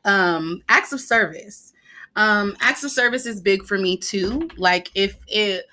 um 0.04 0.62
acts 0.68 0.92
of 0.92 1.00
service. 1.00 1.72
Um 2.14 2.56
acts 2.60 2.84
of 2.84 2.90
service 2.90 3.26
is 3.26 3.40
big 3.40 3.64
for 3.64 3.78
me 3.78 3.96
too. 3.96 4.48
Like 4.56 4.90
if 4.94 5.16
it 5.26 5.66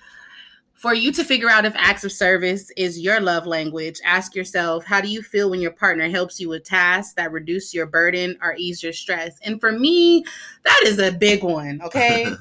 for 0.74 0.92
you 0.92 1.12
to 1.12 1.24
figure 1.24 1.48
out 1.48 1.64
if 1.64 1.74
acts 1.76 2.04
of 2.04 2.12
service 2.12 2.70
is 2.76 3.00
your 3.00 3.18
love 3.18 3.46
language 3.46 4.00
ask 4.04 4.34
yourself 4.34 4.84
how 4.84 5.00
do 5.00 5.08
you 5.08 5.22
feel 5.22 5.48
when 5.48 5.60
your 5.60 5.70
partner 5.70 6.10
helps 6.10 6.38
you 6.38 6.50
with 6.50 6.62
tasks 6.64 7.14
that 7.14 7.32
reduce 7.32 7.72
your 7.72 7.86
burden 7.86 8.36
or 8.42 8.54
ease 8.58 8.82
your 8.82 8.92
stress? 8.92 9.38
And 9.42 9.60
for 9.60 9.72
me 9.72 10.24
that 10.64 10.82
is 10.84 10.98
a 10.98 11.12
big 11.12 11.42
one 11.42 11.80
okay? 11.82 12.26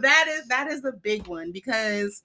That 0.00 0.26
is 0.28 0.46
that 0.48 0.68
is 0.68 0.84
a 0.84 0.92
big 0.92 1.26
one 1.26 1.50
because 1.50 2.22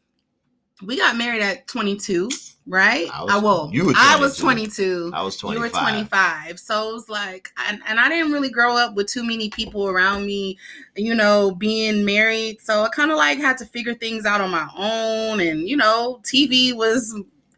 we 0.83 0.97
got 0.97 1.15
married 1.15 1.41
at 1.41 1.67
22 1.67 2.29
right? 2.67 3.07
I 3.13 3.23
was- 3.23 3.31
uh, 3.31 3.37
I, 3.37 3.39
will 3.39 3.69
you 3.71 3.85
were 3.85 3.93
i 3.95 4.17
was 4.19 4.37
22. 4.37 5.09
22 5.11 5.15
I 5.15 5.21
was 5.21 5.35
you 5.35 5.49
25. 5.53 5.61
were 5.61 5.79
25 5.91 6.59
so 6.59 6.89
it 6.89 6.93
was 6.93 7.09
like 7.09 7.49
and, 7.67 7.79
and 7.87 7.99
i 7.99 8.09
didn't 8.09 8.31
really 8.31 8.49
grow 8.49 8.75
up 8.75 8.95
with 8.95 9.07
too 9.07 9.23
many 9.23 9.49
people 9.49 9.87
around 9.87 10.25
me 10.25 10.57
you 10.95 11.13
know 11.13 11.51
being 11.51 12.03
married. 12.03 12.59
So 12.61 12.83
i 12.83 12.89
kind 12.89 13.11
of 13.11 13.17
like 13.17 13.37
had 13.37 13.57
to 13.59 13.65
figure 13.65 13.93
things 13.93 14.25
out 14.25 14.41
on 14.41 14.49
my 14.51 14.67
own. 14.75 15.39
And 15.39 15.67
you 15.69 15.77
know 15.77 16.19
tv 16.23 16.73
was 16.73 17.15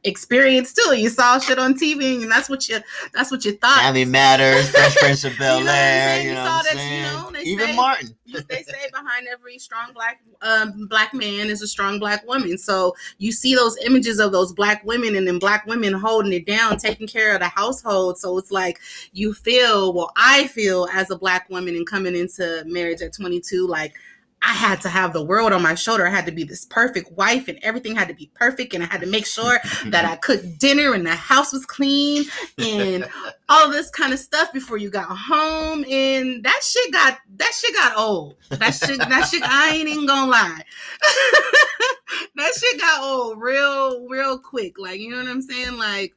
experience 0.08 0.74
too 0.74 0.96
you 0.98 1.10
saw 1.10 1.38
shit 1.40 1.60
on 1.60 1.74
tv 1.74 2.22
and 2.22 2.32
that's 2.32 2.50
what 2.50 2.68
you 2.70 2.80
that's 3.14 3.30
what 3.30 3.44
you 3.46 3.52
thought 3.58 3.78
Family 3.82 4.06
Matters, 4.06 4.70
Fresh 4.72 4.96
Prince 4.98 5.24
of 5.26 5.38
Bel 5.38 5.60
You 5.60 5.66
know 5.66 5.72
what 5.72 5.78
I'm 5.78 5.84
Air, 5.86 6.08
saying? 6.16 6.28
you 6.28 6.34
know 6.34 6.46
saw 6.46 6.58
what 6.58 6.72
I'm 6.72 6.78
that, 6.78 7.32
you 7.32 7.34
know, 7.34 7.40
Even 7.44 7.68
say- 7.68 7.76
Martin. 7.76 8.16
they 8.50 8.64
say 8.64 8.90
behind 8.92 9.28
every 9.32 9.58
strong 9.60 9.94
black 9.94 10.22
um, 10.42 10.88
black 10.88 11.14
man 11.14 11.48
is 11.48 11.62
a 11.62 11.68
strong 11.68 11.98
black 12.00 12.26
woman. 12.28 12.58
So 12.58 12.94
you 13.20 13.32
see 13.32 13.56
those 13.56 13.78
images 13.86 14.20
of 14.20 14.32
those 14.32 14.52
black 14.54 14.84
women 14.86 15.16
and 15.16 15.26
then 15.28 15.40
black 15.40 15.66
women 15.66 15.94
holding 15.94 16.34
it 16.34 16.46
down, 16.46 16.78
taking 16.78 17.08
care 17.08 17.34
of 17.34 17.40
the 17.40 17.48
household. 17.48 18.18
So 18.18 18.38
it's 18.38 18.52
like 18.52 18.80
you 19.14 19.34
feel, 19.34 19.94
well, 19.94 20.12
I 20.18 20.48
feel 20.48 20.88
as 20.94 21.10
a 21.10 21.18
black 21.18 21.50
woman 21.50 21.76
and 21.76 21.88
coming 21.88 22.16
into 22.16 22.64
marriage 22.68 23.02
at 23.02 23.14
22, 23.14 23.66
like 23.66 23.94
I 24.42 24.54
had 24.54 24.82
to 24.82 24.90
have 24.90 25.14
the 25.14 25.24
world 25.24 25.52
on 25.52 25.64
my 25.64 25.74
shoulder. 25.74 26.06
I 26.06 26.12
had 26.12 26.28
to 26.28 26.32
be 26.32 26.44
this 26.44 26.64
perfect 26.66 27.12
wife 27.14 27.48
and 27.48 27.58
everything 27.64 27.96
had 27.96 28.08
to 28.08 28.14
be 28.14 28.30
perfect. 28.36 28.74
And 28.74 28.84
I 28.84 28.88
had 28.88 29.02
to 29.02 29.08
make 29.08 29.26
sure 29.26 29.60
that 29.88 30.06
I 30.06 30.16
cooked 30.16 30.60
dinner 30.60 30.94
and 30.94 31.06
the 31.06 31.16
house 31.16 31.52
was 31.52 31.66
clean 31.66 32.26
and 32.58 33.10
all 33.50 33.72
this 33.72 33.90
kind 33.90 34.14
of 34.14 34.20
stuff 34.20 34.54
before 34.54 34.78
you 34.78 34.92
got 34.92 35.08
home. 35.10 35.84
And 35.90 36.44
that 36.44 36.62
shit 36.64 36.94
got 36.94 37.18
that 37.38 37.52
shit 37.54 37.74
got 37.74 37.98
old. 37.98 38.38
That 38.50 38.76
shit, 38.76 39.00
that 39.00 39.28
shit, 39.28 39.42
I 39.44 39.76
ain't 39.76 39.90
even 39.90 40.06
gonna 40.06 40.30
lie. 40.30 40.62
that 42.36 42.54
shit 42.60 42.80
got 42.80 43.02
old 43.02 43.42
real, 43.42 44.08
real 44.08 44.38
quick. 44.38 44.78
Like, 44.78 45.00
you 45.00 45.10
know 45.10 45.18
what 45.18 45.28
I'm 45.28 45.42
saying? 45.42 45.78
Like, 45.78 46.14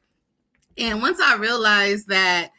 and 0.77 1.01
once 1.01 1.19
I 1.19 1.37
realized 1.37 2.07
that 2.09 2.51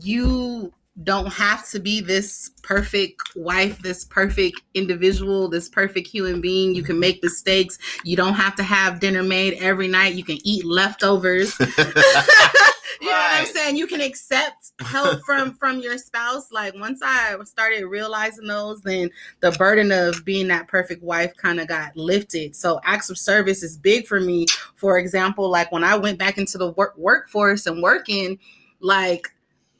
you 0.00 0.72
don't 1.02 1.32
have 1.32 1.68
to 1.68 1.78
be 1.78 2.00
this 2.00 2.50
perfect 2.62 3.20
wife, 3.36 3.78
this 3.80 4.04
perfect 4.04 4.60
individual, 4.74 5.48
this 5.48 5.68
perfect 5.68 6.08
human 6.08 6.40
being. 6.40 6.74
You 6.74 6.82
can 6.82 6.98
make 6.98 7.22
mistakes. 7.22 7.78
You 8.02 8.16
don't 8.16 8.34
have 8.34 8.54
to 8.56 8.62
have 8.62 9.00
dinner 9.00 9.22
made 9.22 9.54
every 9.54 9.88
night. 9.88 10.14
You 10.14 10.24
can 10.24 10.38
eat 10.44 10.64
leftovers. 10.64 11.58
you 11.60 11.66
know 11.76 13.12
what 13.12 13.34
I'm 13.34 13.46
saying? 13.46 13.76
You 13.76 13.86
can 13.86 14.00
accept 14.00 14.72
help 14.80 15.20
from 15.26 15.54
from 15.54 15.80
your 15.80 15.98
spouse. 15.98 16.50
Like 16.50 16.74
once 16.74 17.00
I 17.04 17.36
started 17.44 17.84
realizing 17.84 18.46
those, 18.46 18.80
then 18.80 19.10
the 19.40 19.52
burden 19.52 19.92
of 19.92 20.24
being 20.24 20.48
that 20.48 20.66
perfect 20.66 21.02
wife 21.02 21.32
kind 21.36 21.60
of 21.60 21.68
got 21.68 21.94
lifted. 21.94 22.56
So 22.56 22.80
acts 22.84 23.10
of 23.10 23.18
service 23.18 23.62
is 23.62 23.76
big 23.76 24.06
for 24.06 24.18
me. 24.18 24.46
For 24.76 24.98
example, 24.98 25.50
like 25.50 25.70
when 25.72 25.84
I 25.84 25.96
went 25.96 26.18
back 26.18 26.38
into 26.38 26.56
the 26.56 26.70
work 26.72 26.96
workforce 26.96 27.66
and 27.66 27.82
working, 27.82 28.38
like 28.80 29.28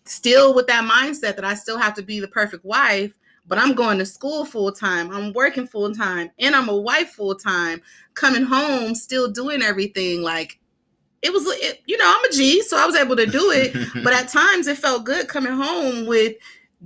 still 0.08 0.54
with 0.54 0.66
that 0.68 0.84
mindset 0.84 1.36
that 1.36 1.44
I 1.44 1.54
still 1.54 1.78
have 1.78 1.94
to 1.94 2.02
be 2.02 2.20
the 2.20 2.28
perfect 2.28 2.64
wife, 2.64 3.12
but 3.46 3.58
I'm 3.58 3.74
going 3.74 3.98
to 3.98 4.06
school 4.06 4.44
full 4.44 4.72
time, 4.72 5.10
I'm 5.10 5.32
working 5.32 5.66
full 5.66 5.94
time, 5.94 6.30
and 6.38 6.54
I'm 6.54 6.68
a 6.68 6.76
wife 6.76 7.10
full 7.10 7.34
time, 7.34 7.80
coming 8.14 8.42
home, 8.42 8.94
still 8.94 9.30
doing 9.30 9.62
everything. 9.62 10.22
Like 10.22 10.58
it 11.22 11.32
was, 11.32 11.44
it, 11.46 11.80
you 11.86 11.96
know, 11.96 12.12
I'm 12.12 12.24
a 12.24 12.32
G, 12.32 12.62
so 12.62 12.76
I 12.76 12.86
was 12.86 12.96
able 12.96 13.16
to 13.16 13.26
do 13.26 13.50
it. 13.50 13.74
but 14.04 14.12
at 14.12 14.28
times 14.28 14.66
it 14.66 14.78
felt 14.78 15.04
good 15.04 15.28
coming 15.28 15.52
home 15.52 16.06
with 16.06 16.36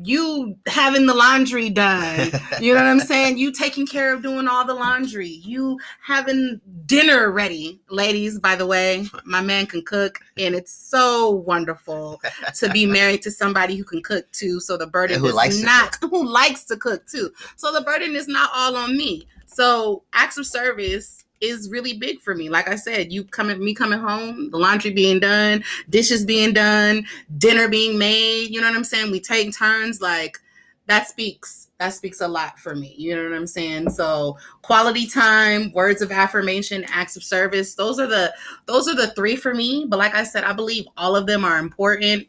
you 0.02 0.57
having 0.66 1.07
the 1.07 1.14
laundry 1.14 1.71
done. 1.71 2.30
You 2.61 2.75
know 2.75 2.80
what 2.80 2.90
I'm 2.90 3.00
saying? 3.00 3.38
You 3.38 3.52
taking 3.52 3.87
care 3.87 4.12
of 4.12 4.23
doing 4.23 4.47
all 4.47 4.66
the 4.66 4.75
laundry. 4.75 5.28
You 5.28 5.78
having 6.04 6.61
dinner 6.85 7.30
ready. 7.30 7.80
Ladies, 7.88 8.38
by 8.38 8.54
the 8.54 8.66
way, 8.66 9.07
my 9.25 9.40
man 9.40 9.64
can 9.64 9.83
cook 9.83 10.21
and 10.37 10.54
it's 10.54 10.73
so 10.73 11.30
wonderful 11.30 12.21
to 12.57 12.69
be 12.71 12.85
married 12.99 13.23
to 13.23 13.30
somebody 13.30 13.76
who 13.76 13.85
can 13.85 14.02
cook 14.02 14.30
too. 14.33 14.61
So 14.61 14.76
the 14.76 14.87
burden 14.87 15.25
is 15.25 15.33
likes 15.33 15.62
not 15.62 15.97
who 16.02 16.26
likes 16.26 16.64
to 16.64 16.76
cook 16.76 17.07
too. 17.07 17.30
So 17.57 17.73
the 17.73 17.80
burden 17.80 18.14
is 18.14 18.28
not 18.28 18.50
all 18.54 18.76
on 18.76 18.95
me. 18.95 19.26
So 19.47 20.02
acts 20.12 20.37
of 20.37 20.47
service 20.47 21.25
is 21.40 21.70
really 21.70 21.94
big 21.94 22.20
for 22.20 22.35
me. 22.35 22.49
Like 22.49 22.68
I 22.68 22.76
said, 22.76 23.12
you 23.12 23.25
coming 23.25 23.62
me 23.64 23.75
coming 23.75 23.99
home, 23.99 24.50
the 24.50 24.59
laundry 24.59 24.92
being 24.92 25.20
done, 25.20 25.64
dishes 25.88 26.25
being 26.25 26.52
done, 26.52 27.06
dinner 27.38 27.68
being 27.68 27.99
made, 27.99 28.49
you 28.50 28.61
know 28.61 28.68
what 28.68 28.76
I'm 28.76 28.85
saying? 28.85 29.11
We 29.11 29.20
take 29.20 29.56
turns 29.56 30.00
like 30.00 30.38
that 30.87 31.09
speaks 31.09 31.68
that 31.78 31.94
speaks 31.94 32.20
a 32.20 32.28
lot 32.28 32.59
for 32.59 32.76
me. 32.76 32.94
You 32.99 33.16
know 33.16 33.25
what 33.25 33.37
I'm 33.37 33.47
saying? 33.47 33.88
So, 33.90 34.37
quality 34.61 35.06
time, 35.06 35.73
words 35.73 36.02
of 36.02 36.12
affirmation, 36.12 36.85
acts 36.88 37.16
of 37.16 37.25
service, 37.25 37.75
those 37.75 37.99
are 37.99 38.06
the 38.06 38.35
those 38.66 38.87
are 38.87 38.94
the 38.94 39.09
three 39.09 39.35
for 39.35 39.54
me, 39.54 39.87
but 39.88 39.99
like 39.99 40.14
I 40.14 40.23
said, 40.23 40.44
I 40.44 40.52
believe 40.52 40.85
all 40.97 41.16
of 41.16 41.26
them 41.26 41.44
are 41.44 41.59
important, 41.59 42.28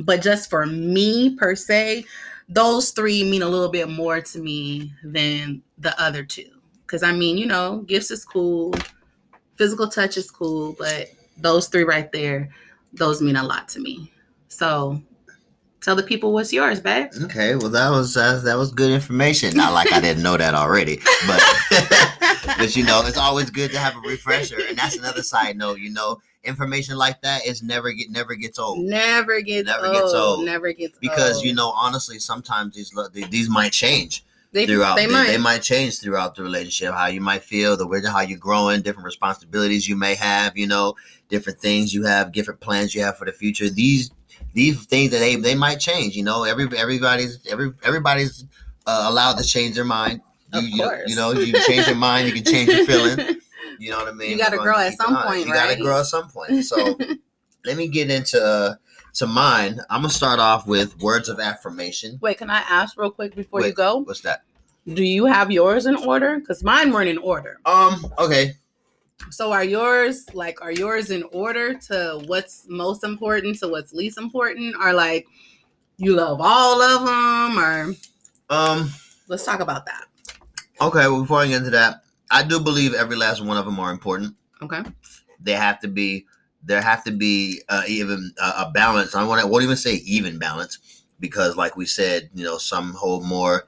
but 0.00 0.22
just 0.22 0.50
for 0.50 0.66
me 0.66 1.36
per 1.36 1.54
se, 1.54 2.04
those 2.48 2.90
three 2.90 3.22
mean 3.30 3.42
a 3.42 3.48
little 3.48 3.70
bit 3.70 3.88
more 3.88 4.20
to 4.20 4.38
me 4.40 4.92
than 5.04 5.62
the 5.78 5.98
other 6.02 6.24
two. 6.24 6.59
Because 6.90 7.04
I 7.04 7.12
mean, 7.12 7.38
you 7.38 7.46
know, 7.46 7.84
gifts 7.86 8.10
is 8.10 8.24
cool, 8.24 8.74
physical 9.54 9.86
touch 9.86 10.16
is 10.16 10.28
cool, 10.28 10.74
but 10.76 11.08
those 11.36 11.68
three 11.68 11.84
right 11.84 12.10
there, 12.10 12.50
those 12.92 13.22
mean 13.22 13.36
a 13.36 13.44
lot 13.44 13.68
to 13.68 13.80
me. 13.80 14.10
So 14.48 15.00
tell 15.80 15.94
the 15.94 16.02
people 16.02 16.32
what's 16.32 16.52
yours, 16.52 16.80
babe. 16.80 17.10
Okay, 17.22 17.54
well 17.54 17.70
that 17.70 17.90
was 17.90 18.16
uh, 18.16 18.40
that 18.40 18.56
was 18.56 18.72
good 18.72 18.90
information. 18.90 19.56
Not 19.56 19.72
like 19.72 19.92
I 19.92 20.00
didn't 20.06 20.24
know 20.24 20.36
that 20.36 20.56
already, 20.56 20.96
but 21.28 21.40
but 22.58 22.74
you 22.74 22.82
know, 22.82 23.02
it's 23.06 23.16
always 23.16 23.50
good 23.50 23.70
to 23.70 23.78
have 23.78 23.94
a 23.94 24.00
refresher. 24.00 24.58
And 24.68 24.76
that's 24.76 24.98
another 24.98 25.22
side 25.22 25.56
note. 25.56 25.78
You 25.78 25.92
know, 25.92 26.20
information 26.42 26.96
like 26.96 27.22
that 27.22 27.46
is 27.46 27.62
never 27.62 27.92
get 27.92 28.10
never 28.10 28.34
gets 28.34 28.58
old. 28.58 28.80
Never 28.80 29.40
gets 29.42 29.68
never 29.68 29.86
old. 29.86 29.94
gets 29.94 30.12
old. 30.12 30.44
Never 30.44 30.72
gets 30.72 30.98
because 30.98 31.36
old. 31.36 31.44
you 31.44 31.54
know 31.54 31.70
honestly 31.70 32.18
sometimes 32.18 32.74
these 32.74 32.92
these 33.30 33.48
might 33.48 33.70
change 33.70 34.24
they, 34.52 34.66
throughout 34.66 34.96
they, 34.96 35.06
the, 35.06 35.12
might. 35.12 35.26
they 35.26 35.38
might 35.38 35.62
change 35.62 36.00
throughout 36.00 36.34
the 36.34 36.42
relationship 36.42 36.94
how 36.94 37.06
you 37.06 37.20
might 37.20 37.42
feel 37.42 37.76
the 37.76 37.86
way 37.86 38.00
how 38.04 38.20
you're 38.20 38.38
growing 38.38 38.82
different 38.82 39.04
responsibilities 39.04 39.88
you 39.88 39.96
may 39.96 40.14
have 40.14 40.56
you 40.56 40.66
know 40.66 40.94
different 41.28 41.60
things 41.60 41.94
you 41.94 42.04
have 42.04 42.32
different 42.32 42.60
plans 42.60 42.94
you 42.94 43.02
have 43.02 43.16
for 43.16 43.24
the 43.24 43.32
future 43.32 43.68
these 43.68 44.10
these 44.54 44.84
things 44.86 45.10
that 45.10 45.18
they 45.18 45.36
they 45.36 45.54
might 45.54 45.78
change 45.78 46.16
you 46.16 46.22
know 46.22 46.44
every 46.44 46.68
everybody's 46.76 47.38
every 47.48 47.72
everybody's 47.84 48.44
uh, 48.86 49.06
allowed 49.08 49.38
to 49.38 49.44
change 49.44 49.74
their 49.74 49.84
mind 49.84 50.20
you, 50.52 50.58
of 50.58 50.88
course. 50.88 51.02
You, 51.06 51.14
you 51.14 51.16
know 51.16 51.32
you 51.32 51.52
change 51.66 51.86
your 51.86 51.96
mind 51.96 52.28
you 52.28 52.34
can 52.34 52.44
change 52.44 52.68
your 52.68 52.84
feeling 52.86 53.36
you 53.78 53.90
know 53.90 53.98
what 53.98 54.08
i 54.08 54.12
mean 54.12 54.30
you 54.30 54.38
got 54.38 54.50
to 54.50 54.58
grow 54.58 54.78
at 54.78 54.94
some 54.94 55.16
point 55.22 55.46
you 55.46 55.52
right? 55.52 55.68
got 55.68 55.76
to 55.76 55.80
grow 55.80 56.00
at 56.00 56.06
some 56.06 56.28
point 56.28 56.64
so 56.64 56.98
let 57.64 57.76
me 57.76 57.88
get 57.88 58.10
into 58.10 58.42
uh, 58.42 58.74
to 59.14 59.26
mine, 59.26 59.80
I'm 59.90 60.02
gonna 60.02 60.12
start 60.12 60.40
off 60.40 60.66
with 60.66 60.98
words 61.00 61.28
of 61.28 61.40
affirmation. 61.40 62.18
Wait, 62.20 62.38
can 62.38 62.50
I 62.50 62.58
ask 62.68 62.98
real 62.98 63.10
quick 63.10 63.34
before 63.34 63.60
Wait, 63.60 63.68
you 63.68 63.74
go? 63.74 63.98
What's 63.98 64.20
that? 64.22 64.42
Do 64.86 65.04
you 65.04 65.26
have 65.26 65.50
yours 65.50 65.86
in 65.86 65.96
order? 65.96 66.38
Because 66.38 66.62
mine 66.64 66.92
weren't 66.92 67.08
in 67.08 67.18
order. 67.18 67.58
Um. 67.64 68.06
Okay. 68.18 68.54
So 69.30 69.52
are 69.52 69.64
yours 69.64 70.26
like 70.32 70.62
are 70.62 70.72
yours 70.72 71.10
in 71.10 71.22
order 71.32 71.74
to 71.74 72.22
what's 72.26 72.64
most 72.68 73.04
important 73.04 73.58
to 73.58 73.68
what's 73.68 73.92
least 73.92 74.18
important? 74.18 74.76
Or 74.80 74.92
like 74.92 75.26
you 75.98 76.14
love 76.14 76.38
all 76.40 76.80
of 76.80 77.04
them? 77.06 77.58
Or 77.58 77.94
um. 78.48 78.90
Let's 79.28 79.44
talk 79.44 79.60
about 79.60 79.86
that. 79.86 80.06
Okay. 80.80 81.06
Well, 81.06 81.20
before 81.20 81.40
I 81.40 81.46
get 81.46 81.58
into 81.58 81.70
that, 81.70 82.02
I 82.30 82.42
do 82.42 82.58
believe 82.58 82.94
every 82.94 83.16
last 83.16 83.44
one 83.44 83.56
of 83.56 83.64
them 83.64 83.78
are 83.78 83.92
important. 83.92 84.34
Okay. 84.62 84.82
They 85.40 85.52
have 85.52 85.80
to 85.80 85.88
be 85.88 86.26
there 86.62 86.82
have 86.82 87.04
to 87.04 87.10
be 87.10 87.62
uh, 87.68 87.82
even 87.88 88.32
uh, 88.40 88.64
a 88.66 88.70
balance. 88.70 89.14
I 89.14 89.24
want 89.24 89.40
to 89.40 89.46
won't 89.46 89.64
even 89.64 89.76
say 89.76 89.94
even 89.94 90.38
balance 90.38 91.04
because, 91.18 91.56
like 91.56 91.76
we 91.76 91.86
said, 91.86 92.30
you 92.34 92.44
know, 92.44 92.58
some 92.58 92.94
hold 92.94 93.24
more 93.24 93.64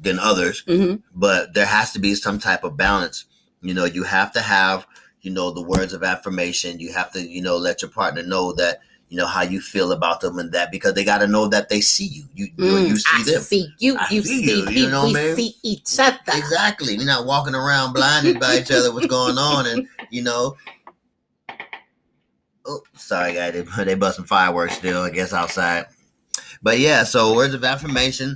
than 0.00 0.18
others, 0.18 0.62
mm-hmm. 0.64 0.96
but 1.14 1.54
there 1.54 1.66
has 1.66 1.92
to 1.92 1.98
be 1.98 2.14
some 2.14 2.38
type 2.38 2.64
of 2.64 2.76
balance. 2.76 3.24
You 3.60 3.74
know, 3.74 3.84
you 3.84 4.04
have 4.04 4.32
to 4.32 4.40
have 4.40 4.86
you 5.22 5.32
know 5.32 5.50
the 5.50 5.62
words 5.62 5.92
of 5.92 6.04
affirmation. 6.04 6.78
You 6.78 6.92
have 6.92 7.12
to 7.12 7.20
you 7.20 7.42
know 7.42 7.56
let 7.56 7.82
your 7.82 7.90
partner 7.90 8.22
know 8.22 8.52
that 8.54 8.80
you 9.08 9.16
know 9.16 9.26
how 9.26 9.42
you 9.42 9.60
feel 9.60 9.92
about 9.92 10.20
them 10.20 10.38
and 10.38 10.52
that 10.52 10.70
because 10.70 10.94
they 10.94 11.04
got 11.04 11.18
to 11.18 11.26
know 11.26 11.48
that 11.48 11.68
they 11.68 11.80
see 11.80 12.06
you. 12.06 12.24
You 12.34 12.48
mm, 12.52 12.88
you 12.88 12.96
see 12.96 13.08
I 13.12 13.32
them. 13.32 13.42
See 13.42 13.68
you. 13.78 13.96
I 13.98 14.06
you 14.10 14.22
see, 14.22 14.42
you. 14.44 14.70
You 14.70 14.90
know, 14.90 15.06
we 15.06 15.12
man? 15.12 15.36
see 15.36 15.56
each 15.62 15.98
other. 15.98 16.18
Exactly. 16.28 16.96
We're 16.96 17.06
not 17.06 17.26
walking 17.26 17.54
around 17.54 17.92
blinded 17.92 18.40
by 18.40 18.58
each 18.58 18.70
other. 18.70 18.92
What's 18.92 19.06
going 19.06 19.38
on? 19.38 19.66
And 19.66 19.88
you 20.10 20.22
know, 20.22 20.56
Oh, 22.66 22.82
sorry, 22.94 23.34
guy. 23.34 23.50
They 23.50 23.62
they 23.84 23.94
busting 23.94 24.24
fireworks 24.24 24.76
still. 24.76 25.02
I 25.02 25.10
guess 25.10 25.32
outside. 25.32 25.86
But 26.62 26.78
yeah, 26.78 27.04
so 27.04 27.34
words 27.34 27.54
of 27.54 27.64
affirmation, 27.64 28.34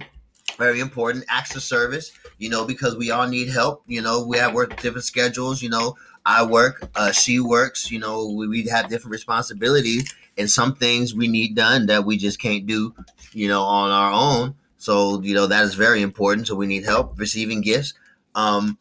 very 0.59 0.81
important. 0.81 1.25
Acts 1.29 1.57
of 1.57 1.63
service, 1.63 2.13
you 2.39 2.49
know, 2.49 2.65
because 2.65 2.97
we 2.97 3.11
all 3.11 3.27
need 3.27 3.49
help. 3.49 3.83
You 3.87 4.03
know, 4.03 4.25
we 4.25 4.39
have 4.39 4.55
work 4.55 4.81
different 4.81 5.05
schedules. 5.05 5.63
You 5.63 5.71
know, 5.71 5.97
I 6.27 6.45
work, 6.45 6.89
uh, 6.95 7.13
she 7.13 7.41
works. 7.41 7.91
You 7.91 7.99
know, 7.99 8.27
we, 8.29 8.49
we 8.49 8.67
have 8.69 8.89
different 8.89 9.13
responsibilities, 9.13 10.13
and 10.39 10.51
some 10.51 10.75
things 10.75 11.15
we 11.15 11.29
need 11.29 11.57
done 11.57 11.87
that 11.87 12.05
we 12.05 12.17
just 12.17 12.41
can't 12.41 12.67
do. 12.67 12.95
You 13.33 13.49
know, 13.49 13.63
on 13.63 13.91
our 13.91 14.13
own. 14.13 14.55
So 14.79 15.21
you 15.23 15.35
know 15.35 15.47
that 15.47 15.65
is 15.65 15.75
very 15.75 16.03
important. 16.03 16.47
So 16.47 16.55
we 16.55 16.67
need 16.67 16.85
help 16.85 17.19
receiving 17.19 17.61
gifts. 17.61 17.95
Um, 18.35 18.79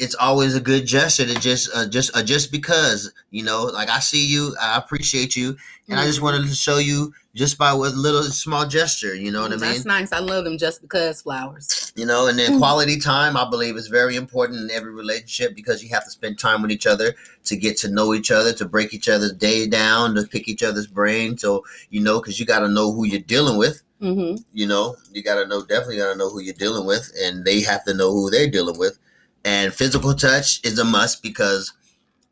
it's 0.00 0.14
always 0.14 0.54
a 0.54 0.60
good 0.60 0.86
gesture 0.86 1.26
to 1.26 1.34
just 1.34 1.70
uh, 1.74 1.86
just 1.86 2.16
uh, 2.16 2.22
just 2.22 2.50
because 2.50 3.12
you 3.30 3.44
know 3.44 3.64
like 3.64 3.90
i 3.90 3.98
see 3.98 4.26
you 4.26 4.56
i 4.60 4.78
appreciate 4.78 5.36
you 5.36 5.48
and 5.48 5.58
mm-hmm. 5.58 5.98
i 5.98 6.04
just 6.04 6.16
mm-hmm. 6.16 6.24
wanted 6.26 6.48
to 6.48 6.54
show 6.54 6.78
you 6.78 7.12
just 7.34 7.58
by 7.58 7.70
a 7.70 7.76
little 7.76 8.22
small 8.22 8.66
gesture 8.66 9.14
you 9.14 9.30
know 9.30 9.42
what 9.42 9.50
that's 9.50 9.62
i 9.62 9.66
mean 9.66 9.74
that's 9.74 9.84
nice 9.84 10.12
i 10.12 10.18
love 10.18 10.44
them 10.44 10.56
just 10.56 10.80
because 10.80 11.20
flowers 11.20 11.92
you 11.96 12.06
know 12.06 12.28
and 12.28 12.38
then 12.38 12.58
quality 12.58 12.98
time 12.98 13.36
i 13.36 13.48
believe 13.48 13.76
is 13.76 13.88
very 13.88 14.16
important 14.16 14.58
in 14.58 14.70
every 14.70 14.92
relationship 14.92 15.54
because 15.54 15.82
you 15.82 15.90
have 15.90 16.04
to 16.04 16.10
spend 16.10 16.38
time 16.38 16.62
with 16.62 16.70
each 16.70 16.86
other 16.86 17.14
to 17.44 17.54
get 17.54 17.76
to 17.76 17.90
know 17.90 18.14
each 18.14 18.30
other 18.30 18.52
to 18.54 18.64
break 18.64 18.94
each 18.94 19.08
other's 19.08 19.34
day 19.34 19.66
down 19.66 20.14
to 20.14 20.26
pick 20.26 20.48
each 20.48 20.62
other's 20.62 20.86
brain 20.86 21.36
so 21.36 21.62
you 21.90 22.00
know 22.00 22.20
because 22.20 22.40
you 22.40 22.46
got 22.46 22.60
to 22.60 22.68
know 22.68 22.90
who 22.90 23.04
you're 23.04 23.20
dealing 23.20 23.58
with 23.58 23.82
mm-hmm. 24.00 24.42
you 24.54 24.66
know 24.66 24.96
you 25.12 25.22
got 25.22 25.34
to 25.34 25.46
know 25.46 25.60
definitely 25.60 25.98
got 25.98 26.10
to 26.10 26.18
know 26.18 26.30
who 26.30 26.40
you're 26.40 26.54
dealing 26.54 26.86
with 26.86 27.12
and 27.22 27.44
they 27.44 27.60
have 27.60 27.84
to 27.84 27.92
know 27.92 28.10
who 28.10 28.30
they're 28.30 28.50
dealing 28.50 28.78
with 28.78 28.98
and 29.44 29.72
physical 29.72 30.14
touch 30.14 30.60
is 30.64 30.78
a 30.78 30.84
must 30.84 31.22
because 31.22 31.72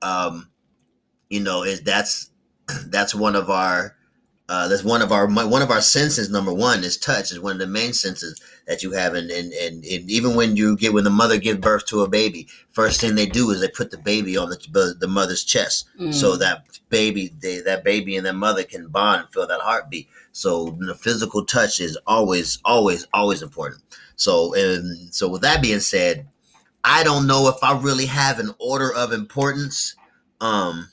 um 0.02 0.48
you 1.28 1.40
know 1.40 1.62
is 1.62 1.82
that's 1.82 2.30
that's 2.86 3.14
one 3.14 3.36
of 3.36 3.50
our 3.50 3.94
uh, 4.50 4.66
that's 4.66 4.82
one 4.82 5.02
of 5.02 5.12
our 5.12 5.26
one 5.26 5.60
of 5.60 5.70
our 5.70 5.82
senses. 5.82 6.30
Number 6.30 6.54
one 6.54 6.82
is 6.82 6.96
touch. 6.96 7.32
Is 7.32 7.38
one 7.38 7.52
of 7.52 7.58
the 7.58 7.66
main 7.66 7.92
senses 7.92 8.40
that 8.66 8.82
you 8.82 8.92
have, 8.92 9.12
and 9.12 9.30
and, 9.30 9.52
and 9.52 9.84
and 9.84 10.10
even 10.10 10.34
when 10.36 10.56
you 10.56 10.74
get 10.74 10.94
when 10.94 11.04
the 11.04 11.10
mother 11.10 11.36
gives 11.36 11.58
birth 11.60 11.84
to 11.88 12.00
a 12.00 12.08
baby, 12.08 12.48
first 12.70 12.98
thing 12.98 13.14
they 13.14 13.26
do 13.26 13.50
is 13.50 13.60
they 13.60 13.68
put 13.68 13.90
the 13.90 13.98
baby 13.98 14.38
on 14.38 14.48
the 14.48 14.96
the 14.98 15.06
mother's 15.06 15.44
chest, 15.44 15.86
Mm. 16.00 16.14
so 16.14 16.36
that 16.36 16.64
baby 16.88 17.30
they, 17.42 17.60
that 17.60 17.84
baby 17.84 18.16
and 18.16 18.24
that 18.24 18.36
mother 18.36 18.64
can 18.64 18.88
bond 18.88 19.20
and 19.20 19.30
feel 19.34 19.46
that 19.46 19.60
heartbeat. 19.60 20.08
So 20.32 20.74
the 20.80 20.94
physical 20.94 21.44
touch 21.44 21.78
is 21.78 21.98
always 22.06 22.58
always 22.64 23.06
always 23.12 23.42
important. 23.42 23.82
So 24.16 24.54
and 24.54 25.14
so 25.14 25.28
with 25.28 25.42
that 25.42 25.60
being 25.60 25.80
said, 25.80 26.26
I 26.84 27.04
don't 27.04 27.26
know 27.26 27.48
if 27.48 27.62
I 27.62 27.78
really 27.78 28.06
have 28.06 28.38
an 28.38 28.54
order 28.58 28.92
of 28.92 29.12
importance. 29.12 29.94
Um. 30.40 30.88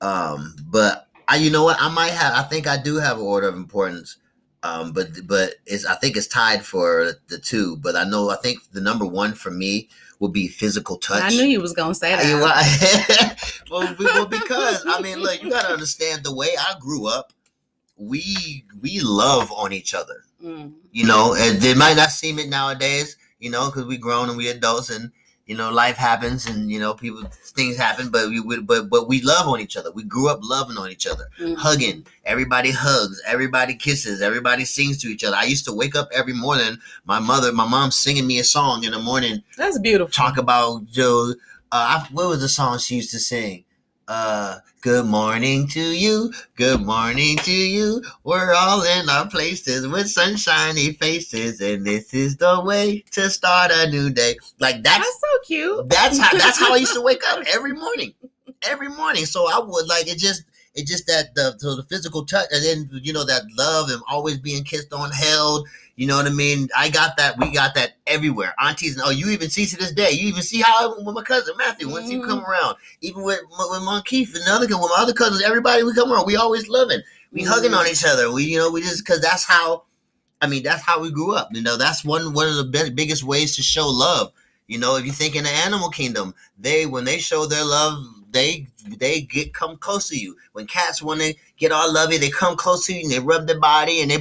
Um, 0.00 0.56
but 0.66 1.06
I, 1.28 1.36
you 1.36 1.50
know 1.50 1.64
what, 1.64 1.80
I 1.80 1.88
might 1.88 2.10
have. 2.10 2.34
I 2.34 2.42
think 2.42 2.66
I 2.66 2.76
do 2.76 2.96
have 2.96 3.18
an 3.18 3.24
order 3.24 3.48
of 3.48 3.54
importance. 3.54 4.16
Um, 4.64 4.92
but 4.92 5.08
but 5.26 5.54
it's 5.66 5.84
I 5.84 5.94
think 5.96 6.16
it's 6.16 6.28
tied 6.28 6.64
for 6.64 7.12
the 7.28 7.38
two. 7.38 7.76
But 7.78 7.96
I 7.96 8.04
know 8.04 8.30
I 8.30 8.36
think 8.36 8.58
the 8.70 8.80
number 8.80 9.04
one 9.04 9.32
for 9.34 9.50
me 9.50 9.88
would 10.20 10.32
be 10.32 10.46
physical 10.46 10.98
touch. 10.98 11.22
I 11.22 11.28
knew 11.30 11.44
you 11.44 11.60
was 11.60 11.72
gonna 11.72 11.94
say 11.94 12.14
that. 12.14 12.24
well, 13.70 13.96
well, 13.98 14.26
because 14.26 14.84
I 14.86 15.00
mean, 15.00 15.18
look, 15.18 15.42
you 15.42 15.50
gotta 15.50 15.72
understand 15.72 16.22
the 16.22 16.34
way 16.34 16.50
I 16.56 16.74
grew 16.78 17.08
up. 17.08 17.32
We 17.96 18.64
we 18.80 19.00
love 19.00 19.50
on 19.50 19.72
each 19.72 19.94
other. 19.94 20.22
Mm. 20.42 20.74
You 20.92 21.06
know, 21.06 21.34
and 21.36 21.60
they 21.60 21.74
might 21.74 21.96
not 21.96 22.10
seem 22.10 22.38
it 22.38 22.48
nowadays. 22.48 23.16
You 23.42 23.50
know, 23.50 23.66
because 23.66 23.86
we 23.86 23.96
grown 23.98 24.28
and 24.28 24.38
we 24.38 24.48
adults, 24.48 24.88
and 24.88 25.10
you 25.46 25.56
know, 25.56 25.70
life 25.70 25.96
happens, 25.96 26.46
and 26.46 26.70
you 26.70 26.78
know, 26.78 26.94
people 26.94 27.22
things 27.58 27.76
happen. 27.76 28.08
But 28.08 28.28
we 28.28 28.38
would, 28.38 28.66
but 28.68 28.88
but 28.88 29.08
we 29.08 29.20
love 29.22 29.48
on 29.48 29.58
each 29.60 29.76
other. 29.76 29.90
We 29.90 30.04
grew 30.04 30.28
up 30.30 30.38
loving 30.42 30.78
on 30.78 30.88
each 30.90 31.06
other 31.12 31.26
Mm. 31.40 31.56
hugging. 31.56 32.06
Everybody 32.24 32.70
hugs. 32.70 33.20
Everybody 33.26 33.74
kisses. 33.74 34.22
Everybody 34.22 34.64
sings 34.64 34.98
to 35.02 35.08
each 35.08 35.24
other. 35.24 35.36
I 35.36 35.44
used 35.54 35.64
to 35.64 35.72
wake 35.72 35.96
up 35.96 36.08
every 36.14 36.34
morning. 36.34 36.78
My 37.04 37.18
mother, 37.18 37.52
my 37.52 37.66
mom, 37.66 37.90
singing 37.90 38.28
me 38.28 38.38
a 38.38 38.44
song 38.44 38.84
in 38.84 38.92
the 38.92 39.00
morning. 39.00 39.42
That's 39.56 39.78
beautiful. 39.80 40.12
Talk 40.12 40.36
about 40.38 40.86
Joe. 40.86 41.34
Uh, 41.72 42.04
I, 42.04 42.08
what 42.12 42.28
was 42.28 42.40
the 42.40 42.48
song 42.48 42.78
she 42.78 42.94
used 42.96 43.10
to 43.10 43.18
sing? 43.18 43.64
Uh, 44.14 44.58
good 44.82 45.06
morning 45.06 45.66
to 45.66 45.80
you. 45.80 46.30
Good 46.56 46.82
morning 46.82 47.38
to 47.38 47.50
you. 47.50 48.02
We're 48.24 48.52
all 48.52 48.82
in 48.82 49.08
our 49.08 49.26
places 49.26 49.88
with 49.88 50.06
sunshiny 50.06 50.92
faces, 50.92 51.62
and 51.62 51.86
this 51.86 52.12
is 52.12 52.36
the 52.36 52.60
way 52.62 53.02
to 53.12 53.30
start 53.30 53.70
a 53.72 53.88
new 53.88 54.10
day. 54.10 54.36
Like 54.60 54.82
that's 54.82 54.98
That's 54.98 55.18
so 55.18 55.38
cute. 55.46 55.88
that's 55.88 56.18
how 56.18 56.36
that's 56.36 56.60
how 56.60 56.74
I 56.74 56.76
used 56.76 56.92
to 56.92 57.00
wake 57.10 57.22
up 57.26 57.42
every 57.54 57.72
morning, 57.72 58.12
every 58.68 58.90
morning. 58.90 59.24
So 59.24 59.48
I 59.50 59.58
would 59.64 59.86
like 59.86 60.06
it 60.08 60.18
just 60.18 60.44
it 60.74 60.86
just 60.86 61.06
that 61.06 61.34
the 61.34 61.54
so 61.58 61.74
the 61.76 61.82
physical 61.84 62.26
touch 62.26 62.48
and 62.50 62.62
then 62.62 62.90
you 63.02 63.14
know 63.14 63.24
that 63.24 63.44
love 63.56 63.88
and 63.88 64.02
always 64.10 64.38
being 64.38 64.62
kissed 64.62 64.92
on, 64.92 65.10
held. 65.10 65.66
You 65.96 66.06
know 66.06 66.16
what 66.16 66.26
I 66.26 66.30
mean? 66.30 66.68
I 66.76 66.88
got 66.88 67.16
that. 67.18 67.38
We 67.38 67.50
got 67.50 67.74
that 67.74 67.92
everywhere. 68.06 68.54
Aunties, 68.58 68.94
and 68.94 69.02
oh, 69.04 69.10
you 69.10 69.28
even 69.30 69.50
see 69.50 69.66
to 69.66 69.76
this 69.76 69.92
day. 69.92 70.10
You 70.10 70.28
even 70.28 70.42
see 70.42 70.62
how 70.62 70.96
with 71.02 71.14
my 71.14 71.22
cousin 71.22 71.54
Matthew 71.58 71.90
once 71.90 72.10
you 72.10 72.22
come 72.22 72.40
mm-hmm. 72.40 72.50
around, 72.50 72.76
even 73.02 73.22
with 73.22 73.40
with 73.50 73.82
Monkeith 73.82 74.34
and 74.34 74.46
the 74.46 74.50
other 74.50 74.66
with 74.66 74.90
my 74.90 74.96
other 74.98 75.12
cousins, 75.12 75.42
everybody 75.42 75.82
we 75.82 75.92
come 75.92 76.10
around, 76.10 76.26
we 76.26 76.36
always 76.36 76.68
loving. 76.68 77.00
We 77.30 77.42
mm-hmm. 77.42 77.50
hugging 77.50 77.74
on 77.74 77.86
each 77.86 78.04
other. 78.06 78.32
We 78.32 78.44
you 78.44 78.58
know 78.58 78.70
we 78.70 78.80
just 78.80 79.04
because 79.04 79.20
that's 79.20 79.44
how. 79.44 79.84
I 80.40 80.48
mean 80.48 80.64
that's 80.64 80.82
how 80.82 81.00
we 81.00 81.12
grew 81.12 81.36
up. 81.36 81.50
You 81.52 81.62
know 81.62 81.76
that's 81.76 82.04
one 82.04 82.32
one 82.32 82.48
of 82.48 82.56
the 82.56 82.64
bi- 82.64 82.90
biggest 82.90 83.22
ways 83.22 83.54
to 83.56 83.62
show 83.62 83.86
love. 83.86 84.32
You 84.66 84.78
know, 84.78 84.96
if 84.96 85.04
you 85.04 85.12
think 85.12 85.36
in 85.36 85.44
the 85.44 85.50
animal 85.50 85.90
kingdom, 85.90 86.34
they 86.58 86.86
when 86.86 87.04
they 87.04 87.18
show 87.18 87.46
their 87.46 87.64
love, 87.64 88.04
they 88.30 88.66
they 88.88 89.20
get 89.20 89.54
come 89.54 89.76
close 89.76 90.08
to 90.08 90.18
you. 90.18 90.36
When 90.52 90.66
cats 90.66 91.02
want 91.02 91.20
to 91.20 91.34
get 91.58 91.72
all 91.72 91.92
lovey, 91.92 92.16
they 92.16 92.30
come 92.30 92.56
close 92.56 92.86
to 92.86 92.94
you 92.94 93.02
and 93.02 93.10
they 93.10 93.20
rub 93.20 93.46
their 93.46 93.60
body 93.60 94.00
and 94.00 94.10
they 94.10 94.18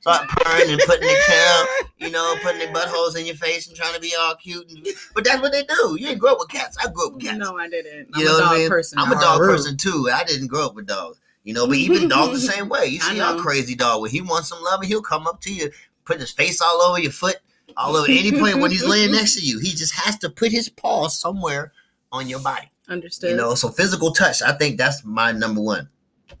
start 0.00 0.28
purring 0.28 0.70
and 0.70 0.80
putting 0.86 1.06
their 1.06 1.20
tail, 1.26 1.64
you 1.98 2.10
know, 2.10 2.34
putting 2.42 2.58
their 2.58 2.72
buttholes 2.72 3.16
in 3.18 3.26
your 3.26 3.34
face 3.36 3.66
and 3.68 3.76
trying 3.76 3.94
to 3.94 4.00
be 4.00 4.12
all 4.18 4.34
cute. 4.36 4.68
And, 4.70 4.86
but 5.14 5.24
that's 5.24 5.40
what 5.40 5.52
they 5.52 5.62
do. 5.64 5.96
You 5.98 6.06
didn't 6.08 6.18
grow 6.18 6.32
up 6.32 6.38
with 6.40 6.48
cats. 6.48 6.76
I 6.82 6.88
grew 6.90 7.06
up 7.08 7.14
with 7.14 7.24
cats. 7.24 7.38
No, 7.38 7.56
I 7.58 7.68
didn't. 7.68 8.08
I'm 8.14 8.20
You 8.20 8.26
know 8.26 8.32
a 8.32 8.34
what 8.34 8.40
dog 8.44 8.52
I 8.54 8.58
mean? 8.58 8.68
person. 8.68 8.98
I'm 8.98 9.12
a 9.12 9.14
dog 9.20 9.40
Arr. 9.40 9.46
person 9.48 9.76
too. 9.76 10.08
I 10.12 10.24
didn't 10.24 10.48
grow 10.48 10.66
up 10.66 10.74
with 10.74 10.86
dogs. 10.86 11.18
You 11.44 11.54
know, 11.54 11.66
but 11.66 11.76
even 11.76 12.08
dogs 12.08 12.44
the 12.46 12.52
same 12.52 12.68
way. 12.68 12.86
You 12.86 13.00
see 13.00 13.20
our 13.20 13.36
crazy 13.36 13.74
dog 13.74 14.02
when 14.02 14.10
he 14.10 14.20
wants 14.20 14.48
some 14.48 14.62
love, 14.62 14.82
he'll 14.84 15.02
come 15.02 15.26
up 15.26 15.40
to 15.42 15.52
you, 15.52 15.70
put 16.04 16.20
his 16.20 16.30
face 16.30 16.60
all 16.60 16.80
over 16.82 17.00
your 17.00 17.12
foot, 17.12 17.36
all 17.76 17.96
over 17.96 18.06
any 18.10 18.30
point 18.38 18.58
when 18.60 18.70
he's 18.70 18.86
laying 18.86 19.12
next 19.12 19.36
to 19.36 19.44
you. 19.44 19.58
He 19.58 19.70
just 19.70 19.94
has 19.94 20.16
to 20.18 20.30
put 20.30 20.52
his 20.52 20.68
paw 20.68 21.08
somewhere 21.08 21.72
on 22.12 22.28
your 22.28 22.40
body. 22.40 22.70
Understood. 22.88 23.30
You 23.30 23.36
know, 23.36 23.54
so 23.54 23.70
physical 23.70 24.12
touch, 24.12 24.42
I 24.42 24.52
think 24.52 24.76
that's 24.76 25.04
my 25.04 25.32
number 25.32 25.60
one. 25.60 25.88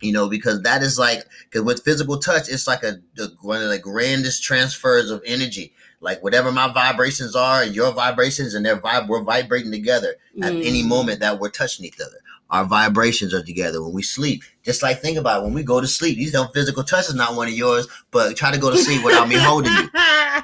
You 0.00 0.12
know, 0.12 0.28
because 0.28 0.62
that 0.62 0.82
is 0.82 0.98
like, 0.98 1.24
because 1.44 1.62
with 1.62 1.84
physical 1.84 2.18
touch, 2.18 2.48
it's 2.48 2.66
like 2.66 2.82
a, 2.82 2.98
a 3.18 3.26
one 3.42 3.62
of 3.62 3.68
the 3.68 3.78
grandest 3.78 4.42
transfers 4.42 5.10
of 5.10 5.22
energy. 5.24 5.72
Like 6.00 6.22
whatever 6.22 6.50
my 6.50 6.72
vibrations 6.72 7.36
are, 7.36 7.62
and 7.62 7.74
your 7.76 7.92
vibrations, 7.92 8.54
and 8.54 8.66
their 8.66 8.76
vibe, 8.76 9.06
we're 9.06 9.22
vibrating 9.22 9.70
together 9.70 10.16
at 10.42 10.52
any 10.52 10.82
Mm. 10.82 10.88
moment 10.88 11.20
that 11.20 11.38
we're 11.38 11.50
touching 11.50 11.84
each 11.84 12.00
other. 12.00 12.16
Our 12.50 12.64
vibrations 12.66 13.32
are 13.32 13.42
together 13.42 13.82
when 13.82 13.92
we 13.94 14.02
sleep. 14.02 14.42
Just 14.62 14.82
like 14.82 15.00
think 15.00 15.16
about 15.16 15.40
it, 15.40 15.44
when 15.44 15.54
we 15.54 15.62
go 15.62 15.80
to 15.80 15.86
sleep. 15.86 16.18
These 16.18 16.32
don't 16.32 16.52
physical 16.52 16.82
touch 16.84 17.08
is 17.08 17.14
not 17.14 17.34
one 17.34 17.48
of 17.48 17.54
yours, 17.54 17.86
but 18.10 18.36
try 18.36 18.50
to 18.50 18.58
go 18.58 18.70
to 18.70 18.76
sleep 18.76 19.02
without 19.04 19.28
me 19.28 19.36
holding 19.36 19.72
you. 19.72 19.88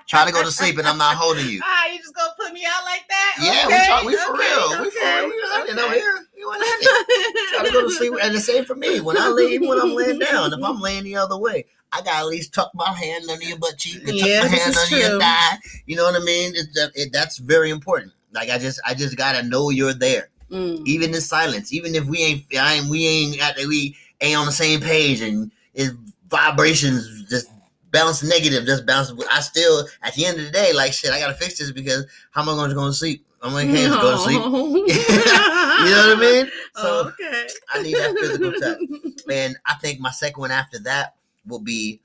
Try 0.07 0.25
to 0.25 0.33
go 0.33 0.43
to 0.43 0.51
sleep 0.51 0.79
and 0.79 0.87
I'm 0.89 0.97
not 0.97 1.17
holding 1.17 1.47
you. 1.47 1.61
Ah, 1.63 1.87
you 1.89 1.99
just 1.99 2.15
gonna 2.15 2.33
put 2.39 2.53
me 2.55 2.65
out 2.67 2.83
like 2.85 3.07
that? 3.09 3.37
Yeah, 3.43 3.67
okay. 3.67 3.79
we, 3.79 3.87
talk, 3.89 4.05
we 4.05 4.17
for 4.17 4.33
okay, 4.35 4.55
real. 4.55 4.83
We 4.83 4.91
for 4.91 5.05
real. 5.05 5.29
We 5.29 5.35
hugging 5.45 5.75
okay. 5.75 5.85
over 5.85 5.95
here. 5.95 6.28
We 6.39 6.45
want 6.45 6.63
to 6.63 7.71
go 7.73 7.83
to 7.83 7.91
sleep. 7.91 8.13
And 8.23 8.35
the 8.35 8.41
same 8.41 8.65
for 8.65 8.75
me. 8.77 9.01
When 9.01 9.17
I 9.19 9.29
lay, 9.29 9.59
when 9.59 9.79
I'm 9.81 9.95
laying 9.95 10.19
down, 10.21 10.53
if 10.53 10.63
I'm 10.63 10.81
laying 10.81 11.03
the 11.05 11.17
other 11.17 11.37
way, 11.37 11.65
I 11.93 12.01
gotta 12.03 12.19
at 12.19 12.27
least 12.27 12.55
tuck 12.55 12.71
my 12.75 12.93
hand 12.93 13.25
under 13.29 13.45
your 13.45 13.59
butt 13.59 13.77
cheek 13.79 14.07
and 14.07 14.17
Yeah, 14.17 14.43
tuck 14.43 14.51
my 14.53 14.57
hand 14.57 14.77
under 14.77 14.97
your 14.97 15.21
thigh. 15.21 15.57
You 15.87 15.97
know 15.97 16.05
what 16.05 16.15
I 16.21 16.25
mean? 16.25 16.55
It, 16.55 16.67
that- 16.75 16.93
it, 16.95 17.13
that's 17.13 17.39
very 17.39 17.71
important. 17.71 18.13
Like 18.33 18.51
I 18.51 18.59
just, 18.59 18.81
I 18.87 18.95
just 18.95 19.17
gotta 19.17 19.43
know 19.43 19.71
you're 19.71 19.95
there, 19.95 20.29
Mm. 20.51 20.87
even 20.87 21.15
in 21.15 21.21
silence. 21.21 21.73
Even 21.73 21.95
if 21.95 22.05
we 22.05 22.19
ain't, 22.19 22.45
I 22.57 22.75
ain't, 22.75 22.89
we 22.89 23.07
ain't, 23.07 23.41
at, 23.43 23.57
we 23.67 23.97
ain't 24.21 24.39
on 24.39 24.47
the 24.47 24.53
same 24.53 24.81
page, 24.81 25.21
and 25.23 25.51
it 25.75 25.93
vibrations 26.31 27.25
just 27.31 27.49
bounce 27.91 28.23
negative, 28.23 28.65
just 28.67 28.85
bounce. 28.87 29.11
I 29.31 29.41
still, 29.41 29.87
at 30.03 30.15
the 30.15 30.27
end 30.27 30.39
of 30.39 30.45
the 30.45 30.51
day, 30.53 30.73
like 30.75 30.93
shit, 30.93 31.11
I 31.11 31.19
gotta 31.19 31.35
fix 31.35 31.59
this 31.59 31.73
because 31.73 32.07
how 32.31 32.43
am 32.43 32.51
I 32.51 32.53
going 32.53 32.69
to 32.69 32.77
go 32.77 32.87
to 32.87 32.93
sleep? 32.93 33.25
I'm 33.43 33.53
like, 33.53 33.69
can't 33.69 33.93
go 34.01 34.13
to 34.13 34.19
sleep. 34.19 34.43
You 35.79 35.85
know 35.95 36.09
what 36.09 36.19
I 36.19 36.21
mean? 36.21 36.51
So 36.77 37.09
okay. 37.09 37.47
I 37.71 37.83
need 37.83 37.95
that 37.95 38.17
physical 38.19 38.53
touch. 38.53 38.79
And 39.31 39.57
I 39.67 39.75
think 39.75 40.01
my 40.01 40.11
second 40.11 40.41
one 40.41 40.51
after 40.51 40.79
that 40.81 41.17
will 41.47 41.61
be 41.61 42.01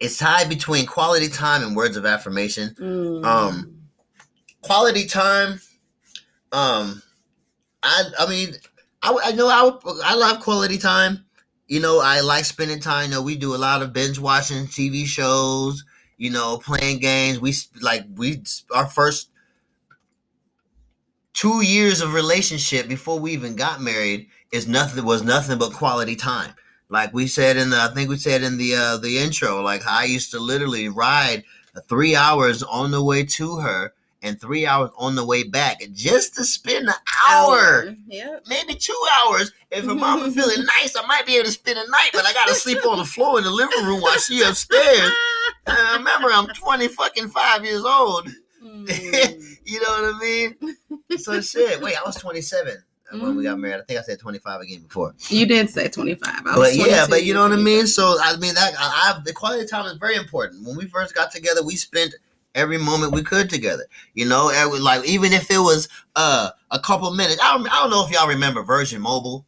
it's 0.00 0.18
tied 0.18 0.48
between 0.48 0.86
quality 0.86 1.28
time 1.28 1.62
and 1.62 1.74
words 1.74 1.96
of 1.96 2.04
affirmation. 2.04 2.74
Mm. 2.78 3.24
Um, 3.24 3.76
Quality 4.62 5.06
time, 5.06 5.60
um, 6.50 7.00
I 7.82 8.02
I 8.18 8.28
mean, 8.28 8.54
I, 9.00 9.16
I 9.26 9.32
know 9.32 9.46
I 9.46 9.70
I 10.04 10.14
love 10.16 10.40
quality 10.40 10.76
time. 10.76 11.24
You 11.68 11.80
know, 11.80 12.00
I 12.00 12.20
like 12.20 12.44
spending 12.44 12.80
time. 12.80 13.10
You 13.10 13.16
know, 13.16 13.22
we 13.22 13.36
do 13.36 13.54
a 13.54 13.56
lot 13.56 13.82
of 13.82 13.92
binge 13.92 14.18
watching 14.18 14.66
TV 14.66 15.06
shows. 15.06 15.84
You 16.16 16.30
know, 16.30 16.58
playing 16.58 16.98
games. 16.98 17.38
We 17.38 17.54
like 17.80 18.06
we 18.16 18.42
our 18.74 18.86
first 18.86 19.30
two 21.36 21.60
years 21.62 22.00
of 22.00 22.14
relationship 22.14 22.88
before 22.88 23.20
we 23.20 23.30
even 23.32 23.54
got 23.54 23.80
married 23.80 24.26
is 24.52 24.66
nothing 24.66 25.04
was 25.04 25.22
nothing 25.22 25.58
but 25.58 25.72
quality 25.72 26.16
time. 26.16 26.52
Like 26.88 27.12
we 27.12 27.26
said 27.26 27.56
in 27.56 27.70
the, 27.70 27.76
I 27.80 27.88
think 27.94 28.08
we 28.08 28.16
said 28.16 28.42
in 28.42 28.56
the 28.58 28.74
uh, 28.74 28.96
the 28.96 29.18
intro, 29.18 29.60
like 29.62 29.86
I 29.86 30.04
used 30.04 30.30
to 30.32 30.38
literally 30.40 30.88
ride 30.88 31.44
three 31.88 32.16
hours 32.16 32.62
on 32.62 32.90
the 32.90 33.02
way 33.02 33.22
to 33.24 33.56
her 33.58 33.92
and 34.22 34.40
three 34.40 34.66
hours 34.66 34.90
on 34.96 35.14
the 35.14 35.24
way 35.26 35.42
back 35.42 35.82
just 35.92 36.34
to 36.36 36.44
spend 36.44 36.88
an 36.88 36.94
hour, 37.28 37.94
Yep. 38.06 38.44
maybe 38.48 38.74
two 38.74 38.98
hours. 39.18 39.52
If 39.70 39.84
her 39.84 39.94
mama 39.94 40.30
feeling 40.32 40.64
nice, 40.80 40.96
I 40.96 41.04
might 41.06 41.26
be 41.26 41.34
able 41.34 41.46
to 41.46 41.52
spend 41.52 41.78
a 41.78 41.90
night, 41.90 42.10
but 42.14 42.24
I 42.24 42.32
gotta 42.32 42.54
sleep 42.54 42.84
on 42.86 42.98
the 42.98 43.04
floor 43.04 43.36
in 43.38 43.44
the 43.44 43.50
living 43.50 43.84
room 43.84 44.00
while 44.00 44.18
she 44.18 44.42
upstairs. 44.42 45.12
And 45.66 45.76
I 45.76 45.96
remember 45.98 46.28
I'm 46.32 46.46
20 46.46 46.88
fucking 46.88 47.28
five 47.28 47.64
years 47.64 47.84
old. 47.84 48.28
Mm. 48.86 49.42
You 49.68 49.80
know 49.80 49.88
what 49.88 50.14
I 50.14 50.18
mean? 50.20 51.18
So 51.18 51.40
shit. 51.40 51.80
Wait, 51.82 51.96
I 52.00 52.02
was 52.06 52.14
27 52.16 52.76
when 53.10 53.34
we 53.36 53.42
got 53.42 53.56
Mhm. 53.56 53.62
married. 53.62 53.80
I 53.80 53.84
think 53.84 53.98
I 53.98 54.02
said 54.02 54.20
25 54.20 54.60
again 54.60 54.82
before. 54.82 55.12
You 55.28 55.44
did 55.44 55.68
say 55.70 55.88
25. 55.88 56.22
I 56.32 56.40
But 56.42 56.58
was 56.58 56.76
yeah, 56.76 57.06
but 57.10 57.24
you 57.24 57.34
know 57.34 57.42
what 57.42 57.52
I 57.52 57.56
mean. 57.56 57.88
So 57.88 58.16
I 58.22 58.36
mean 58.36 58.54
that 58.54 58.74
I, 58.78 59.14
I 59.16 59.20
the 59.24 59.32
quality 59.32 59.66
time 59.66 59.86
is 59.86 59.94
very 59.98 60.14
important. 60.16 60.64
When 60.66 60.76
we 60.76 60.86
first 60.86 61.14
got 61.16 61.32
together, 61.32 61.64
we 61.64 61.74
spent 61.74 62.14
every 62.54 62.78
moment 62.78 63.12
we 63.12 63.22
could 63.24 63.50
together. 63.50 63.84
You 64.14 64.26
know, 64.28 64.50
every, 64.50 64.78
like 64.78 65.04
even 65.04 65.32
if 65.32 65.50
it 65.50 65.58
was 65.58 65.88
uh 66.14 66.50
a 66.70 66.78
couple 66.78 67.12
minutes. 67.12 67.40
I 67.42 67.56
don't, 67.56 67.66
I 67.66 67.80
don't 67.80 67.90
know 67.90 68.04
if 68.06 68.12
y'all 68.12 68.28
remember 68.28 68.62
Virgin 68.62 69.00
Mobile. 69.00 69.44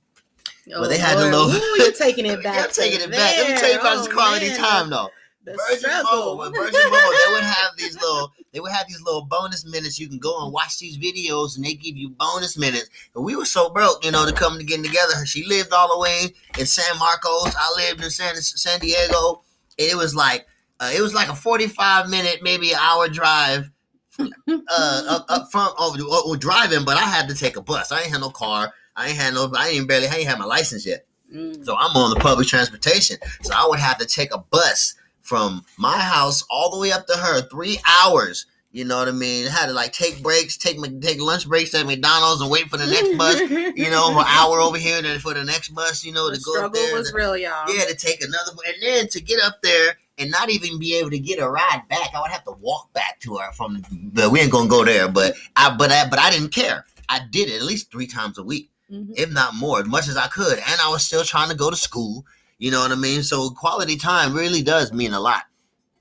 Oh, 0.74 0.80
but 0.80 0.88
they 0.90 0.98
had 0.98 1.16
the 1.16 1.30
Lord. 1.30 1.48
little- 1.52 1.62
Ooh, 1.62 1.82
you're 1.82 1.92
taking 1.92 2.26
it 2.32 2.42
back. 2.42 2.64
I'm 2.66 2.70
taking 2.72 3.00
it 3.00 3.10
back. 3.10 3.36
Let 3.38 3.48
me 3.54 3.56
tell 3.56 3.70
you 3.72 3.78
about 3.78 3.98
this 4.04 4.12
quality 4.12 4.46
Oh, 4.46 4.50
man. 4.50 4.58
time 4.58 4.90
though. 4.90 5.10
The 5.48 5.56
Virgin 5.56 5.78
struggle. 5.78 6.36
Mobile. 6.36 6.50
Virgin 6.52 6.80
Mobile, 6.84 6.98
they 6.98 7.32
would 7.32 7.42
have 7.42 7.70
these 7.76 7.94
little, 7.94 8.32
they 8.52 8.60
would 8.60 8.72
have 8.72 8.86
these 8.86 9.02
little 9.02 9.24
bonus 9.24 9.64
minutes. 9.64 9.98
You 9.98 10.08
can 10.08 10.18
go 10.18 10.44
and 10.44 10.52
watch 10.52 10.78
these 10.78 10.98
videos, 10.98 11.56
and 11.56 11.64
they 11.64 11.74
give 11.74 11.96
you 11.96 12.10
bonus 12.10 12.58
minutes. 12.58 12.90
And 13.14 13.24
we 13.24 13.34
were 13.34 13.44
so 13.44 13.70
broke, 13.70 14.04
you 14.04 14.10
know, 14.10 14.26
to 14.26 14.32
come 14.32 14.58
to 14.58 14.64
getting 14.64 14.84
together. 14.84 15.24
She 15.24 15.44
lived 15.44 15.72
all 15.72 15.94
the 15.94 16.00
way 16.00 16.34
in 16.58 16.66
San 16.66 16.98
Marcos. 16.98 17.54
I 17.56 17.74
lived 17.76 18.04
in 18.04 18.10
San 18.10 18.36
San 18.36 18.80
Diego. 18.80 19.42
And 19.78 19.88
it 19.90 19.96
was 19.96 20.14
like, 20.14 20.46
uh, 20.80 20.92
it 20.94 21.00
was 21.00 21.14
like 21.14 21.28
a 21.28 21.34
forty-five 21.34 22.10
minute, 22.10 22.40
maybe 22.42 22.72
an 22.72 22.78
hour 22.80 23.08
drive. 23.08 23.70
Uh, 24.18 25.04
up, 25.08 25.26
up 25.28 25.48
front 25.52 25.72
over 25.78 25.96
oh, 26.00 26.34
driving, 26.34 26.84
but 26.84 26.96
I 26.96 27.04
had 27.04 27.28
to 27.28 27.36
take 27.36 27.56
a 27.56 27.62
bus. 27.62 27.92
I 27.92 28.00
ain't 28.02 28.10
had 28.10 28.20
no 28.20 28.30
car. 28.30 28.74
I 28.96 29.10
ain't 29.10 29.16
had 29.16 29.34
no. 29.34 29.48
I 29.56 29.68
ain't 29.68 29.86
barely. 29.86 30.08
I 30.08 30.16
ain't 30.16 30.28
had 30.28 30.40
my 30.40 30.44
license 30.44 30.84
yet. 30.84 31.06
Mm. 31.32 31.64
So 31.64 31.76
I'm 31.76 31.96
on 31.96 32.10
the 32.10 32.18
public 32.18 32.48
transportation. 32.48 33.18
So 33.42 33.54
I 33.54 33.64
would 33.68 33.78
have 33.78 33.96
to 33.98 34.06
take 34.06 34.34
a 34.34 34.38
bus 34.38 34.94
from 35.28 35.62
my 35.76 35.98
house 35.98 36.42
all 36.50 36.70
the 36.70 36.78
way 36.78 36.90
up 36.90 37.06
to 37.06 37.14
her, 37.16 37.42
three 37.48 37.78
hours. 37.86 38.46
You 38.72 38.84
know 38.84 38.98
what 38.98 39.08
I 39.08 39.12
mean? 39.12 39.46
I 39.46 39.50
had 39.50 39.66
to 39.66 39.72
like 39.72 39.92
take 39.92 40.22
breaks, 40.22 40.56
take 40.56 40.78
my 40.78 40.88
take 41.00 41.20
lunch 41.20 41.48
breaks 41.48 41.74
at 41.74 41.86
McDonald's 41.86 42.40
and 42.42 42.50
wait 42.50 42.68
for 42.68 42.76
the 42.76 42.86
next 42.86 43.16
bus. 43.16 43.40
You 43.78 43.90
know, 43.90 44.12
for 44.12 44.20
an 44.20 44.26
hour 44.28 44.60
over 44.60 44.76
here, 44.78 45.00
then 45.02 45.18
for 45.20 45.32
the 45.34 45.44
next 45.44 45.70
bus. 45.70 46.04
You 46.04 46.12
know, 46.12 46.30
the 46.30 46.36
to 46.36 46.42
go 46.42 46.52
up 46.52 46.56
struggle 46.56 46.82
there. 46.82 46.94
was 46.94 47.08
and- 47.08 47.16
real, 47.16 47.36
y'all. 47.36 47.64
yeah, 47.74 47.84
to 47.84 47.94
take 47.94 48.22
another, 48.22 48.52
and 48.66 48.76
then 48.82 49.08
to 49.08 49.20
get 49.20 49.40
up 49.42 49.62
there 49.62 49.96
and 50.18 50.30
not 50.30 50.50
even 50.50 50.78
be 50.78 50.96
able 50.98 51.10
to 51.10 51.18
get 51.18 51.38
a 51.38 51.48
ride 51.48 51.82
back, 51.88 52.10
I 52.14 52.20
would 52.20 52.30
have 52.30 52.44
to 52.44 52.52
walk 52.60 52.92
back 52.92 53.20
to 53.20 53.36
her 53.36 53.52
from. 53.52 53.82
But 53.90 54.30
we 54.30 54.40
ain't 54.40 54.50
gonna 54.52 54.68
go 54.68 54.84
there. 54.84 55.08
But 55.08 55.34
I, 55.56 55.74
but 55.74 55.90
I, 55.90 56.08
but 56.08 56.18
I 56.18 56.30
didn't 56.30 56.52
care. 56.52 56.84
I 57.08 57.20
did 57.30 57.48
it 57.48 57.56
at 57.56 57.62
least 57.62 57.90
three 57.90 58.06
times 58.06 58.36
a 58.38 58.42
week 58.44 58.70
Mhm. 58.92 59.12
if 59.16 59.30
not 59.30 59.54
more, 59.54 59.80
as 59.80 59.86
much 59.86 60.08
as 60.08 60.16
I 60.16 60.26
could. 60.28 60.58
And 60.58 60.80
I 60.80 60.88
was 60.90 61.04
still 61.04 61.24
trying 61.24 61.48
to 61.50 61.54
go 61.54 61.70
to 61.70 61.76
school. 61.76 62.24
You 62.58 62.70
know 62.70 62.80
what 62.80 62.92
I 62.92 62.96
mean? 62.96 63.22
So 63.22 63.50
quality 63.50 63.96
time 63.96 64.34
really 64.34 64.62
does 64.62 64.92
mean 64.92 65.12
a 65.12 65.20
lot. 65.20 65.44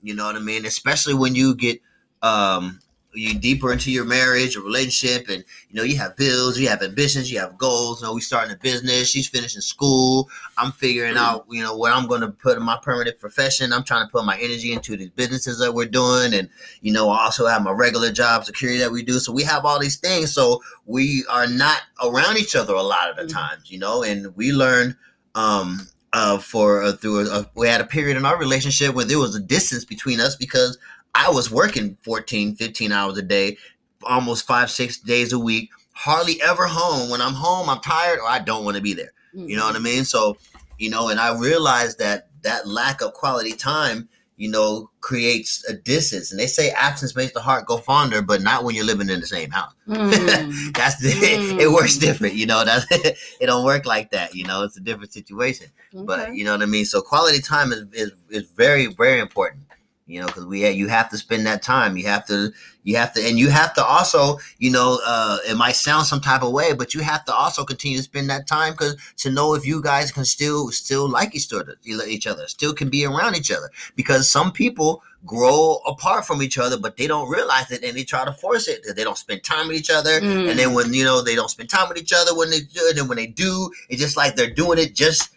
You 0.02 0.14
know 0.14 0.26
what 0.26 0.36
I 0.36 0.40
mean? 0.40 0.66
Especially 0.66 1.14
when 1.14 1.34
you 1.34 1.54
get 1.54 1.80
um 2.22 2.80
you 3.14 3.36
deeper 3.38 3.72
into 3.72 3.90
your 3.90 4.04
marriage 4.04 4.56
or 4.56 4.60
relationship 4.60 5.28
and 5.28 5.42
you 5.70 5.76
know 5.76 5.82
you 5.82 5.96
have 5.96 6.16
bills, 6.16 6.58
you 6.58 6.68
have 6.68 6.82
ambitions, 6.82 7.30
you 7.32 7.38
have 7.38 7.56
goals. 7.56 8.00
You 8.00 8.06
know, 8.08 8.14
we 8.14 8.20
starting 8.20 8.52
a 8.52 8.56
business, 8.58 9.08
she's 9.08 9.28
finishing 9.28 9.60
school. 9.60 10.28
I'm 10.56 10.72
figuring 10.72 11.16
out, 11.16 11.46
you 11.48 11.62
know, 11.62 11.76
what 11.76 11.92
I'm 11.92 12.06
gonna 12.06 12.30
put 12.30 12.56
in 12.58 12.62
my 12.62 12.78
permanent 12.82 13.18
profession. 13.18 13.72
I'm 13.72 13.82
trying 13.84 14.06
to 14.06 14.12
put 14.12 14.24
my 14.24 14.36
energy 14.38 14.72
into 14.72 14.96
these 14.96 15.10
businesses 15.10 15.58
that 15.58 15.72
we're 15.74 15.86
doing 15.86 16.34
and 16.34 16.48
you 16.80 16.92
know, 16.92 17.08
I 17.08 17.24
also 17.24 17.46
have 17.46 17.62
my 17.62 17.72
regular 17.72 18.12
job 18.12 18.44
security 18.44 18.78
that 18.80 18.90
we 18.92 19.02
do. 19.02 19.18
So 19.20 19.32
we 19.32 19.44
have 19.44 19.64
all 19.64 19.78
these 19.78 19.96
things. 19.96 20.32
So 20.32 20.62
we 20.86 21.24
are 21.30 21.46
not 21.46 21.82
around 22.04 22.36
each 22.38 22.54
other 22.54 22.74
a 22.74 22.82
lot 22.82 23.10
of 23.10 23.16
the 23.16 23.22
Mhm. 23.22 23.32
times, 23.32 23.70
you 23.70 23.78
know, 23.78 24.02
and 24.02 24.34
we 24.36 24.52
learn 24.52 24.96
um 25.34 25.88
uh 26.12 26.38
for 26.38 26.82
uh, 26.82 26.92
through 26.92 27.28
a, 27.28 27.40
a, 27.40 27.50
we 27.54 27.68
had 27.68 27.80
a 27.80 27.86
period 27.86 28.16
in 28.16 28.24
our 28.24 28.38
relationship 28.38 28.94
where 28.94 29.04
there 29.04 29.18
was 29.18 29.34
a 29.34 29.40
distance 29.40 29.84
between 29.84 30.20
us 30.20 30.36
because 30.36 30.78
I 31.14 31.30
was 31.30 31.50
working 31.50 31.96
14, 32.02 32.54
15 32.54 32.92
hours 32.92 33.18
a 33.18 33.22
day, 33.22 33.56
almost 34.04 34.46
five, 34.46 34.70
six 34.70 34.98
days 34.98 35.32
a 35.32 35.38
week, 35.38 35.70
hardly 35.92 36.40
ever 36.42 36.66
home. 36.66 37.10
When 37.10 37.20
I'm 37.20 37.34
home, 37.34 37.68
I'm 37.68 37.80
tired 37.80 38.20
or 38.20 38.28
I 38.28 38.38
don't 38.38 38.64
want 38.64 38.76
to 38.76 38.82
be 38.82 38.94
there. 38.94 39.12
You 39.48 39.56
know 39.56 39.66
what 39.66 39.76
I 39.76 39.80
mean? 39.80 40.04
So, 40.04 40.36
you 40.78 40.90
know, 40.90 41.08
and 41.08 41.20
I 41.20 41.36
realized 41.36 41.98
that 41.98 42.28
that 42.42 42.66
lack 42.66 43.00
of 43.02 43.12
quality 43.14 43.52
time, 43.52 44.08
you 44.38 44.48
know, 44.48 44.88
creates 45.00 45.68
a 45.68 45.74
distance. 45.74 46.30
And 46.30 46.40
they 46.40 46.46
say 46.46 46.70
absence 46.70 47.16
makes 47.16 47.32
the 47.32 47.40
heart 47.40 47.66
go 47.66 47.76
fonder, 47.76 48.22
but 48.22 48.40
not 48.40 48.62
when 48.62 48.76
you're 48.76 48.84
living 48.84 49.10
in 49.10 49.20
the 49.20 49.26
same 49.26 49.50
house. 49.50 49.74
Mm. 49.88 50.76
That's 50.76 51.00
the, 51.00 51.58
it 51.58 51.70
works 51.72 51.96
different, 51.96 52.34
you 52.34 52.46
know. 52.46 52.64
That 52.64 52.84
it 53.40 53.46
don't 53.46 53.64
work 53.64 53.86
like 53.86 54.10
that, 54.10 54.34
you 54.34 54.44
know. 54.44 54.62
It's 54.62 54.76
a 54.76 54.80
different 54.80 55.12
situation, 55.12 55.68
but 55.92 56.34
you 56.34 56.44
know 56.44 56.52
what 56.52 56.62
I 56.62 56.66
mean. 56.66 56.84
So 56.84 57.00
quality 57.00 57.40
time 57.40 57.72
is 57.72 57.86
is, 57.92 58.12
is 58.28 58.50
very 58.50 58.86
very 58.86 59.18
important, 59.18 59.64
you 60.06 60.20
know, 60.20 60.26
because 60.26 60.44
we 60.44 60.68
you 60.68 60.88
have 60.88 61.08
to 61.10 61.16
spend 61.16 61.46
that 61.46 61.62
time. 61.62 61.96
You 61.96 62.06
have 62.06 62.26
to 62.26 62.52
you 62.88 62.96
have 62.96 63.12
to, 63.12 63.20
and 63.22 63.38
you 63.38 63.50
have 63.50 63.74
to 63.74 63.84
also, 63.84 64.38
you 64.58 64.70
know, 64.70 64.98
uh, 65.04 65.36
it 65.46 65.58
might 65.58 65.76
sound 65.76 66.06
some 66.06 66.22
type 66.22 66.42
of 66.42 66.52
way, 66.52 66.72
but 66.72 66.94
you 66.94 67.00
have 67.02 67.22
to 67.26 67.34
also 67.34 67.62
continue 67.62 67.98
to 67.98 68.02
spend 68.02 68.30
that 68.30 68.46
time 68.46 68.72
because 68.72 68.96
to 69.18 69.30
know 69.30 69.52
if 69.54 69.66
you 69.66 69.82
guys 69.82 70.10
can 70.10 70.24
still 70.24 70.70
still 70.70 71.06
like 71.06 71.34
each 71.34 71.52
other, 71.52 71.76
each 71.84 72.26
other, 72.26 72.48
still 72.48 72.72
can 72.72 72.88
be 72.88 73.04
around 73.04 73.36
each 73.36 73.50
other. 73.50 73.70
Because 73.94 74.30
some 74.30 74.52
people 74.52 75.02
grow 75.26 75.80
apart 75.86 76.24
from 76.24 76.40
each 76.40 76.56
other, 76.56 76.78
but 76.78 76.96
they 76.96 77.06
don't 77.06 77.28
realize 77.28 77.70
it 77.70 77.84
and 77.84 77.94
they 77.94 78.04
try 78.04 78.24
to 78.24 78.32
force 78.32 78.68
it. 78.68 78.80
They 78.96 79.04
don't 79.04 79.18
spend 79.18 79.44
time 79.44 79.68
with 79.68 79.76
each 79.76 79.90
other, 79.90 80.18
Mm. 80.22 80.48
and 80.48 80.58
then 80.58 80.72
when 80.72 80.94
you 80.94 81.04
know 81.04 81.20
they 81.20 81.34
don't 81.34 81.50
spend 81.50 81.68
time 81.68 81.88
with 81.90 81.98
each 81.98 82.14
other 82.14 82.34
when 82.34 82.48
they 82.48 82.60
do, 82.60 82.80
and 82.88 82.96
then 82.96 83.06
when 83.06 83.16
they 83.16 83.26
do, 83.26 83.70
it's 83.90 84.00
just 84.00 84.16
like 84.16 84.34
they're 84.34 84.54
doing 84.54 84.78
it 84.78 84.94
just 84.94 85.28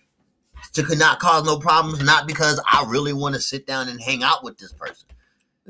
to 0.72 0.84
could 0.84 1.00
not 1.00 1.20
cause 1.20 1.44
no 1.44 1.60
problems, 1.60 2.02
not 2.02 2.28
because 2.28 2.62
I 2.72 2.86
really 2.88 3.12
want 3.12 3.36
to 3.36 3.42
sit 3.42 3.68
down 3.68 3.90
and 3.90 4.00
hang 4.00 4.24
out 4.24 4.42
with 4.42 4.58
this 4.58 4.72
person. 4.72 5.06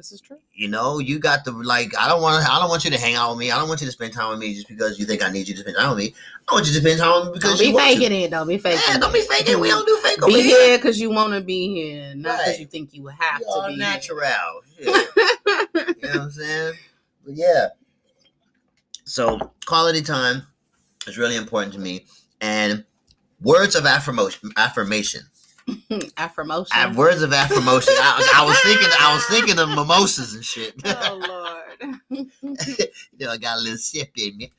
This 0.02 0.12
is 0.14 0.20
true. 0.22 0.40
You 0.56 0.68
know, 0.68 0.98
you 0.98 1.20
got 1.20 1.46
to 1.46 1.52
like. 1.52 1.96
I 1.96 2.08
don't 2.08 2.24
want. 2.24 2.44
I 2.50 2.58
don't 2.60 2.70
want 2.70 2.84
you 2.84 2.90
to 2.90 2.98
hang 2.98 3.14
out 3.14 3.30
with 3.30 3.38
me. 3.38 3.52
I 3.52 3.60
don't 3.60 3.70
want 3.70 3.82
you 3.82 3.86
to 3.86 3.92
spend 3.92 4.14
time 4.14 4.32
with 4.32 4.40
me 4.40 4.56
just 4.56 4.68
because 4.68 4.98
you 4.98 5.06
think 5.06 5.22
I 5.24 5.30
need 5.30 5.48
you 5.48 5.54
to 5.54 5.62
spend 5.62 5.78
time 5.78 5.90
with 5.92 6.00
me. 6.00 6.16
I 6.50 6.54
want 6.56 6.66
you 6.66 6.74
to 6.74 6.80
spend 6.80 7.00
time 7.00 7.20
with 7.20 7.26
me 7.28 7.34
because 7.34 7.52
Don't 7.52 7.60
be 7.60 7.66
you 7.68 7.72
to. 7.74 7.78
faking 7.78 8.12
it. 8.24 8.32
Don't 8.32 8.48
be 8.48 8.58
faking 8.58 8.82
Yeah, 8.88 8.98
don't 8.98 9.14
be 9.14 9.22
faking. 9.22 9.60
We 9.60 9.68
don't 9.68 9.86
do 9.86 9.96
fake 9.98 10.18
Be 10.26 10.42
here. 10.42 10.78
because 10.80 11.00
you 11.00 11.12
want 11.12 11.34
to 11.34 11.42
be 11.42 11.68
here, 11.72 12.16
not 12.16 12.40
because 12.40 12.48
Right. 12.48 12.60
you 12.62 12.66
think 12.66 12.96
you 12.96 13.06
have 13.06 13.42
We 13.42 13.46
to 13.46 13.68
be. 13.68 13.78
natural. 13.78 14.20
Shit. 14.76 14.88
you 14.88 14.94
know 14.96 16.10
what 16.10 16.16
I'm 16.16 16.32
saying? 16.32 16.74
But 17.24 17.36
yeah. 17.36 17.68
So 19.06 19.52
quality 19.68 20.02
time 20.02 20.42
is 21.06 21.16
really 21.20 21.36
important 21.36 21.74
to 21.76 21.80
me, 21.80 22.06
and 22.42 22.86
words 23.40 23.76
of 23.76 23.86
affirmation. 23.86 24.52
Affirmation. 24.58 25.22
Affirmation. 26.18 26.96
Words 26.96 27.22
of 27.22 27.34
affirmation. 27.34 27.94
I, 27.98 28.32
I 28.36 28.46
was 28.46 28.60
thinking. 28.62 28.88
I 29.00 29.14
was 29.14 29.26
thinking 29.26 29.60
of 29.60 29.70
mimosas 29.70 30.34
and 30.34 30.44
shit. 30.44 30.74
oh 30.86 31.22
Lord. 31.28 32.00
you 32.42 33.26
know, 33.26 33.32
I 33.32 33.38
got 33.38 33.58
a 33.58 33.62
little 33.62 33.78
sip 33.78 34.12
in 34.18 34.38
me. 34.38 34.52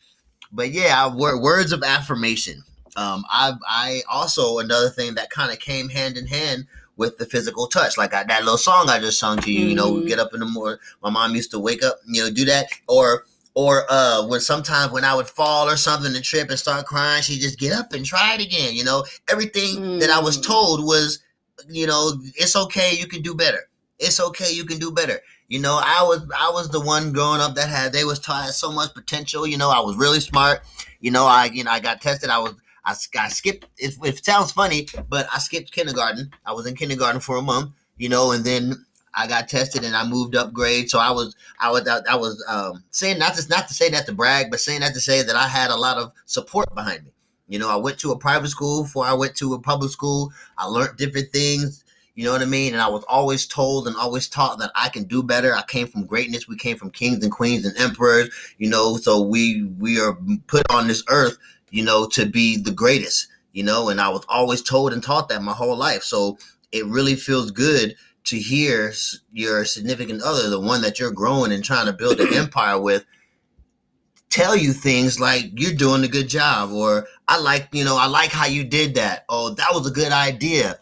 But 0.50 0.70
yeah, 0.70 1.04
I, 1.06 1.14
words 1.14 1.72
of 1.72 1.82
affirmation. 1.82 2.62
Um, 2.96 3.24
I 3.30 3.54
I 3.66 4.02
also 4.10 4.58
another 4.58 4.90
thing 4.90 5.14
that 5.14 5.30
kind 5.30 5.50
of 5.52 5.58
came 5.58 5.88
hand 5.88 6.16
in 6.16 6.26
hand 6.26 6.66
with 6.96 7.16
the 7.16 7.24
physical 7.24 7.66
touch, 7.66 7.96
like 7.96 8.12
I, 8.12 8.22
that 8.24 8.42
little 8.42 8.58
song 8.58 8.90
I 8.90 8.98
just 8.98 9.18
sung 9.18 9.38
to 9.38 9.50
you. 9.50 9.68
You 9.68 9.74
know, 9.74 9.94
Mhm. 9.94 10.06
get 10.06 10.18
up 10.18 10.34
in 10.34 10.40
the 10.40 10.46
morning. 10.46 10.78
My 11.02 11.08
mom 11.10 11.34
used 11.34 11.50
to 11.52 11.58
wake 11.58 11.82
up, 11.82 12.00
you 12.06 12.22
know, 12.22 12.30
do 12.30 12.44
that, 12.44 12.68
or 12.86 13.24
or 13.54 13.84
uh, 13.88 14.26
when 14.26 14.40
sometimes 14.40 14.92
when 14.92 15.04
I 15.04 15.14
would 15.14 15.26
fall 15.28 15.68
or 15.68 15.76
something 15.76 16.14
and 16.14 16.24
trip 16.24 16.48
and 16.48 16.58
start 16.58 16.86
crying, 16.86 17.22
she'd 17.22 17.40
just 17.40 17.58
get 17.58 17.72
up 17.72 17.92
and 17.92 18.04
try 18.04 18.34
it 18.34 18.40
again. 18.40 18.74
You 18.74 18.84
know, 18.84 19.04
everything 19.30 19.98
that 19.98 20.10
I 20.10 20.20
was 20.20 20.38
Mm. 20.38 20.46
told 20.46 20.84
was, 20.84 21.18
you 21.68 21.86
know, 21.86 22.12
it's 22.36 22.56
okay, 22.56 22.94
you 22.96 23.06
can 23.06 23.22
do 23.22 23.34
better. 23.34 23.68
It's 23.98 24.18
okay, 24.20 24.52
you 24.52 24.64
can 24.64 24.78
do 24.78 24.90
better. 24.90 25.20
You 25.48 25.60
know, 25.60 25.78
I 25.84 26.02
was 26.02 26.22
I 26.36 26.50
was 26.50 26.70
the 26.70 26.80
one 26.80 27.12
growing 27.12 27.40
up 27.42 27.54
that 27.56 27.68
had 27.68 27.92
they 27.92 28.04
was 28.04 28.18
taught 28.18 28.48
so 28.54 28.72
much 28.72 28.94
potential. 28.94 29.46
You 29.46 29.58
know, 29.58 29.70
I 29.70 29.80
was 29.80 29.96
really 29.96 30.20
smart. 30.20 30.62
You 31.00 31.10
know, 31.10 31.26
I 31.26 31.46
you 31.52 31.62
know 31.62 31.70
I 31.70 31.78
got 31.78 32.00
tested. 32.00 32.30
I 32.30 32.38
was 32.38 32.54
I, 32.86 32.94
I 33.18 33.28
skipped. 33.28 33.66
It, 33.76 33.94
it 34.02 34.24
sounds 34.24 34.50
funny, 34.50 34.88
but 35.10 35.28
I 35.32 35.38
skipped 35.38 35.70
kindergarten. 35.72 36.30
I 36.46 36.52
was 36.52 36.66
in 36.66 36.74
kindergarten 36.74 37.20
for 37.20 37.36
a 37.36 37.42
month. 37.42 37.72
You 37.98 38.08
know, 38.08 38.32
and 38.32 38.44
then 38.44 38.86
I 39.14 39.26
got 39.26 39.48
tested 39.48 39.84
and 39.84 39.94
I 39.94 40.06
moved 40.06 40.36
up 40.36 40.52
grade. 40.52 40.90
So 40.90 40.98
I 40.98 41.10
was 41.10 41.36
I 41.60 41.70
was 41.70 41.86
I, 41.88 42.16
was 42.16 42.44
um, 42.48 42.84
saying 42.90 43.18
not 43.18 43.34
to 43.34 43.48
not 43.48 43.68
to 43.68 43.74
say 43.74 43.90
that 43.90 44.06
to 44.06 44.12
brag, 44.12 44.50
but 44.50 44.60
saying 44.60 44.80
that 44.80 44.94
to 44.94 45.00
say 45.00 45.22
that 45.22 45.36
I 45.36 45.46
had 45.46 45.70
a 45.70 45.76
lot 45.76 45.98
of 45.98 46.12
support 46.26 46.74
behind 46.74 47.04
me. 47.04 47.12
You 47.48 47.58
know, 47.58 47.68
I 47.68 47.76
went 47.76 47.98
to 47.98 48.12
a 48.12 48.18
private 48.18 48.48
school 48.48 48.84
before 48.84 49.04
I 49.04 49.12
went 49.12 49.36
to 49.36 49.54
a 49.54 49.60
public 49.60 49.90
school. 49.90 50.32
I 50.56 50.66
learned 50.66 50.96
different 50.96 51.32
things. 51.32 51.84
You 52.14 52.24
know 52.24 52.32
what 52.32 52.42
I 52.42 52.46
mean? 52.46 52.74
And 52.74 52.82
I 52.82 52.88
was 52.88 53.04
always 53.08 53.46
told 53.46 53.86
and 53.86 53.96
always 53.96 54.28
taught 54.28 54.58
that 54.58 54.70
I 54.74 54.88
can 54.90 55.04
do 55.04 55.22
better. 55.22 55.54
I 55.54 55.62
came 55.62 55.86
from 55.86 56.04
greatness. 56.04 56.46
We 56.46 56.56
came 56.56 56.76
from 56.76 56.90
kings 56.90 57.22
and 57.22 57.32
queens 57.32 57.64
and 57.64 57.76
emperors. 57.78 58.30
You 58.58 58.68
know, 58.68 58.96
so 58.96 59.20
we 59.20 59.64
we 59.78 60.00
are 60.00 60.16
put 60.46 60.70
on 60.70 60.88
this 60.88 61.02
earth, 61.08 61.36
you 61.70 61.84
know, 61.84 62.06
to 62.08 62.26
be 62.26 62.56
the 62.56 62.72
greatest. 62.72 63.28
You 63.52 63.64
know, 63.64 63.90
and 63.90 64.00
I 64.00 64.08
was 64.08 64.24
always 64.28 64.62
told 64.62 64.94
and 64.94 65.02
taught 65.02 65.28
that 65.28 65.42
my 65.42 65.52
whole 65.52 65.76
life. 65.76 66.02
So 66.02 66.38
it 66.70 66.86
really 66.86 67.16
feels 67.16 67.50
good 67.50 67.94
to 68.24 68.38
hear 68.38 68.92
your 69.32 69.64
significant 69.64 70.22
other, 70.22 70.48
the 70.48 70.60
one 70.60 70.82
that 70.82 70.98
you're 70.98 71.10
growing 71.10 71.52
and 71.52 71.64
trying 71.64 71.86
to 71.86 71.92
build 71.92 72.20
an 72.20 72.32
empire 72.34 72.80
with, 72.80 73.04
tell 74.30 74.56
you 74.56 74.72
things 74.72 75.20
like 75.20 75.50
you're 75.54 75.74
doing 75.74 76.04
a 76.04 76.08
good 76.08 76.28
job, 76.28 76.72
or 76.72 77.06
I 77.28 77.38
like, 77.38 77.68
you 77.72 77.84
know, 77.84 77.96
I 77.98 78.06
like 78.06 78.30
how 78.30 78.46
you 78.46 78.64
did 78.64 78.94
that. 78.94 79.24
Oh, 79.28 79.50
that 79.50 79.72
was 79.72 79.86
a 79.86 79.92
good 79.92 80.12
idea. 80.12 80.78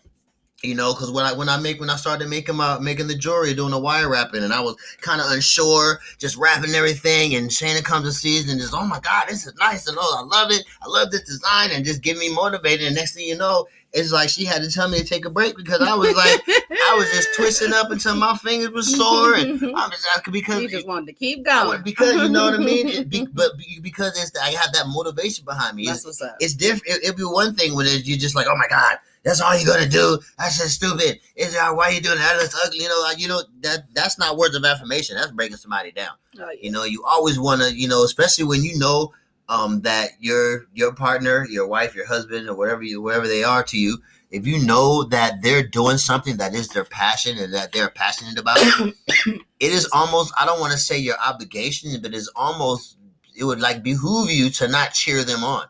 You 0.63 0.75
know, 0.75 0.93
because 0.93 1.11
when 1.11 1.25
I 1.25 1.33
when 1.33 1.49
I 1.49 1.57
make 1.59 1.81
when 1.81 1.89
I 1.89 1.97
started 1.97 2.29
making 2.29 2.57
my 2.57 2.79
making 2.79 3.07
the 3.07 3.15
jewelry, 3.15 3.55
doing 3.55 3.71
the 3.71 3.79
wire 3.79 4.11
wrapping, 4.11 4.43
and 4.45 4.53
I 4.53 4.61
was 4.61 4.77
kind 5.01 5.19
of 5.21 5.31
unsure, 5.31 6.01
just 6.19 6.37
wrapping 6.37 6.75
everything, 6.75 7.35
and 7.35 7.49
Shana 7.49 7.83
comes 7.83 8.05
and 8.05 8.15
sees 8.15 8.51
and 8.51 8.61
just, 8.61 8.75
oh 8.75 8.85
my 8.85 9.01
god, 9.01 9.25
this 9.29 9.47
is 9.47 9.55
nice, 9.59 9.87
and 9.89 9.97
oh, 9.99 10.17
I 10.19 10.37
love 10.37 10.51
it, 10.51 10.65
I 10.83 10.89
love 10.89 11.11
this 11.11 11.23
design, 11.23 11.71
and 11.73 11.83
just 11.83 12.03
get 12.03 12.19
me 12.19 12.29
motivated. 12.35 12.87
And 12.89 12.95
next 12.95 13.15
thing 13.15 13.27
you 13.27 13.39
know, 13.39 13.69
it's 13.95 14.13
like 14.13 14.29
she 14.29 14.45
had 14.45 14.61
to 14.63 14.71
tell 14.71 14.87
me 14.87 14.99
to 14.99 15.05
take 15.05 15.25
a 15.25 15.31
break 15.31 15.57
because 15.57 15.81
I 15.81 15.95
was 15.95 16.15
like, 16.15 16.43
I 16.47 16.95
was 16.99 17.11
just 17.11 17.31
twisting 17.37 17.73
up 17.73 17.91
until 17.91 18.15
my 18.17 18.37
fingers 18.37 18.69
were 18.71 18.83
sore, 18.83 19.37
and 19.37 19.53
I'm 19.75 19.91
just 19.91 20.07
asking 20.15 20.33
because 20.35 20.61
you 20.61 20.69
just 20.69 20.87
wanted 20.87 21.07
to 21.07 21.13
keep 21.15 21.43
going 21.43 21.81
because 21.83 22.17
you 22.17 22.29
know 22.29 22.45
what 22.45 22.55
I 22.55 22.59
mean. 22.59 22.87
It 22.87 23.09
be, 23.09 23.27
but 23.33 23.53
because 23.81 24.23
it's 24.23 24.39
I 24.39 24.51
have 24.51 24.75
that 24.75 24.89
motivation 24.89 25.47
behind 25.47 25.77
me. 25.77 25.87
That's 25.87 26.01
It's, 26.01 26.07
what's 26.07 26.23
up. 26.23 26.37
it's 26.39 26.53
different. 26.53 26.85
It, 26.99 27.05
it'd 27.05 27.17
be 27.17 27.23
one 27.25 27.55
thing 27.55 27.75
when 27.75 27.87
you're 27.87 28.19
just 28.19 28.37
like, 28.37 28.47
oh 28.47 28.57
my 28.57 28.69
god, 28.69 28.99
That's 29.23 29.41
all 29.41 29.57
you're 29.57 29.67
gonna 29.67 29.89
do. 29.89 30.19
That's 30.39 30.59
just 30.59 30.75
stupid. 30.75 31.21
Is 31.37 31.53
that 31.53 31.77
why 31.77 31.91
you 31.91 32.01
doing 32.01 32.19
that? 32.19 32.39
That's 32.39 32.55
ugly. 32.65 32.79
You 32.81 32.89
know, 32.89 33.01
like, 33.03 33.19
you 33.19 33.29
know 33.29 33.43
that 33.61 33.85
that's 33.95 34.19
not 34.19 34.37
words 34.37 34.55
of 34.55 34.65
affirmation. 34.65 35.17
That's 35.17 35.31
breaking 35.31 35.59
somebody 35.59 35.93
down. 35.93 36.13
Oh, 36.39 36.51
yeah. 36.51 36.59
You 36.61 36.71
know, 36.71 36.85
you 36.85 37.05
always 37.05 37.39
want 37.39 37.61
to, 37.63 37.75
you 37.75 37.87
know, 37.87 38.03
especially 38.05 38.45
when 38.45 38.63
you 38.63 38.79
know 38.79 39.13
um, 39.51 39.83
that 39.83 40.11
your 40.21 40.67
your 40.73 40.95
partner, 40.95 41.47
your 41.51 41.67
wife, 41.67 41.95
your 41.95 42.07
husband, 42.07 42.49
or 42.49 42.55
whatever 42.55 42.83
you 42.83 43.03
wherever 43.03 43.29
they 43.29 43.45
are 43.45 43.63
to 43.65 43.79
you, 43.79 43.99
if 44.31 44.47
you 44.47 44.65
know 44.65 45.05
that 45.05 45.43
they're 45.43 45.67
doing 45.67 45.99
something 45.99 46.37
that 46.39 46.55
is 46.55 46.69
their 46.69 46.85
passion 46.85 47.37
and 47.37 47.53
that 47.53 47.73
they're 47.73 47.91
passionate 47.91 48.39
about, 48.39 48.59
it 49.27 49.43
is 49.61 49.89
almost 49.93 50.33
I 50.39 50.47
don't 50.47 50.61
want 50.61 50.73
to 50.73 50.79
say 50.79 50.99
your 50.99 51.17
obligation, 51.19 52.01
but 52.01 52.15
it's 52.15 52.31
almost 52.37 52.97
it 53.37 53.45
would 53.45 53.61
like 53.61 53.83
behoove 53.83 54.31
you 54.31 54.51
to 54.51 54.69
not 54.69 54.95
cheer 54.95 55.25
them 55.25 55.45
on. 55.45 55.67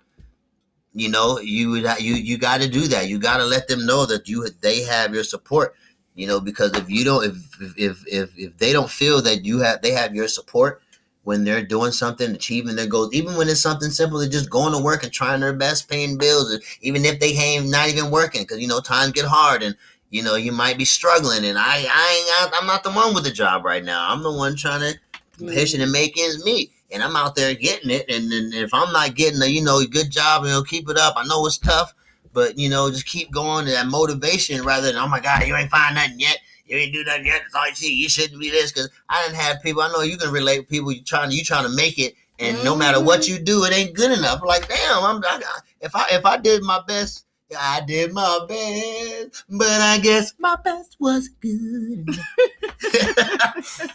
You 0.93 1.09
know, 1.09 1.39
you 1.39 1.77
you 1.77 2.15
you 2.15 2.37
got 2.37 2.61
to 2.61 2.69
do 2.69 2.89
that. 2.89 3.09
You 3.09 3.19
got 3.19 3.37
to 3.37 3.45
let 3.45 3.69
them 3.69 3.87
know 3.87 4.07
that 4.07 4.29
you 4.29 4.47
they 4.61 4.83
have 4.83 5.15
your 5.15 5.25
support. 5.25 5.75
You 6.15 6.27
know, 6.27 6.41
because 6.41 6.77
if 6.77 6.91
you 6.91 7.05
don't, 7.05 7.25
if 7.25 7.79
if 7.79 8.05
if 8.07 8.37
if 8.37 8.59
they 8.59 8.73
don't 8.73 8.91
feel 8.91 9.23
that 9.23 9.45
you 9.45 9.61
have 9.61 9.83
they 9.83 9.93
have 9.93 10.15
your 10.15 10.27
support 10.27 10.83
when 11.23 11.45
they're 11.45 11.63
doing 11.63 11.93
something, 11.93 12.33
achieving 12.33 12.75
their 12.75 12.87
goals, 12.87 13.13
even 13.13 13.37
when 13.37 13.49
it's 13.49 13.61
something 13.61 13.91
simple, 13.91 14.19
they're 14.19 14.29
just 14.29 14.51
going 14.51 14.73
to 14.73 14.83
work 14.83 15.05
and 15.05 15.13
trying 15.13 15.41
their 15.41 15.53
best, 15.53 15.89
paying 15.89 16.19
bills, 16.19 16.59
even 16.81 17.05
if 17.05 17.21
they 17.21 17.33
ain't 17.33 17.69
not 17.69 17.89
even 17.89 18.11
working, 18.11 18.43
because 18.43 18.59
you 18.59 18.67
know 18.67 18.81
times 18.81 19.13
get 19.13 19.25
hard 19.25 19.63
and 19.63 19.77
you 20.11 20.23
know 20.25 20.35
you 20.35 20.51
might 20.51 20.77
be 20.77 20.85
struggling. 20.85 21.45
And 21.45 21.57
I 21.57 21.87
I 21.89 22.45
ain't 22.45 22.55
I'm 22.61 22.67
not 22.67 22.83
the 22.83 22.91
one 22.91 23.15
with 23.15 23.25
the 23.25 23.31
job 23.31 23.65
right 23.65 23.85
now. 23.85 24.11
I'm 24.11 24.25
the 24.25 24.33
one 24.33 24.57
trying 24.57 24.81
to 24.81 24.99
pushing 25.39 25.81
and 25.81 25.93
make 25.93 26.19
ends 26.19 26.45
meet. 26.45 26.73
And 26.93 27.03
I'm 27.03 27.17
out 27.17 27.37
there 27.37 27.55
getting 27.55 27.91
it. 27.91 28.11
And, 28.11 28.33
and 28.33 28.53
if 28.53 28.75
I'm 28.75 28.93
not 28.93 29.15
getting 29.15 29.41
a, 29.43 29.47
you 29.47 29.63
know, 29.63 29.81
good 29.85 30.11
job, 30.11 30.45
you 30.45 30.51
know, 30.51 30.63
keep 30.63 30.89
it 30.89 30.97
up. 30.97 31.15
I 31.17 31.25
know 31.27 31.47
it's 31.47 31.59
tough, 31.59 31.95
but 32.33 32.59
you 32.59 32.69
know, 32.69 32.91
just 32.91 33.07
keep 33.07 33.31
going 33.31 33.67
to 33.67 33.73
that 33.73 33.87
motivation 33.87 34.63
rather 34.65 34.89
than, 34.89 34.97
oh 34.97 35.09
my 35.09 35.21
God, 35.21 35.47
you 35.47 35.55
ain't 35.55 35.71
find 35.71 35.95
nothing 35.95 36.19
yet. 36.19 36.39
You 36.67 36.77
ain't 36.77 36.93
do 36.93 37.05
nothing 37.05 37.27
yet. 37.27 37.43
That's 37.43 37.55
all 37.55 37.69
you 37.69 37.75
see. 37.75 37.95
You 37.95 38.09
shouldn't 38.09 38.41
be 38.41 38.51
this. 38.51 38.73
Cause 38.73 38.89
I 39.09 39.23
didn't 39.25 39.41
have 39.41 39.63
people. 39.63 39.83
I 39.83 39.93
know 39.93 40.03
you 40.03 40.17
can 40.17 40.33
relate 40.33 40.61
with 40.61 40.69
people. 40.69 40.93
You 40.93 41.03
trying 41.03 41.31
to, 41.31 41.37
you 41.37 41.45
trying 41.45 41.65
to 41.65 41.75
make 41.75 41.99
it. 41.99 42.15
And 42.39 42.63
no 42.65 42.75
matter 42.75 43.03
what 43.03 43.21
mm-hmm. 43.21 43.35
you 43.35 43.39
do, 43.41 43.65
it 43.65 43.73
ain't 43.73 43.95
good 43.95 44.17
enough. 44.17 44.43
Like, 44.43 44.67
damn, 44.67 45.05
I'm, 45.05 45.23
I, 45.25 45.43
if 45.81 45.95
I, 45.95 46.07
if 46.11 46.25
I 46.25 46.39
did 46.39 46.63
my 46.63 46.81
best, 46.87 47.27
I 47.59 47.83
did 47.87 48.13
my 48.13 48.47
best, 48.49 49.45
but 49.49 49.67
I 49.67 49.99
guess 49.99 50.33
my 50.39 50.57
best 50.63 50.97
was 51.01 51.29
good. 51.29 52.07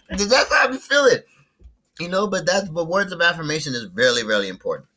That's 0.10 0.54
how 0.54 0.70
I 0.70 0.78
feel 0.78 1.06
it 1.06 1.26
you 2.00 2.10
know 2.10 2.28
but 2.28 2.46
that's 2.46 2.70
but 2.70 2.86
words 2.88 3.12
of 3.12 3.22
affirmation 3.22 3.74
is 3.74 3.88
really 3.94 4.24
really 4.24 4.48
important 4.50 4.88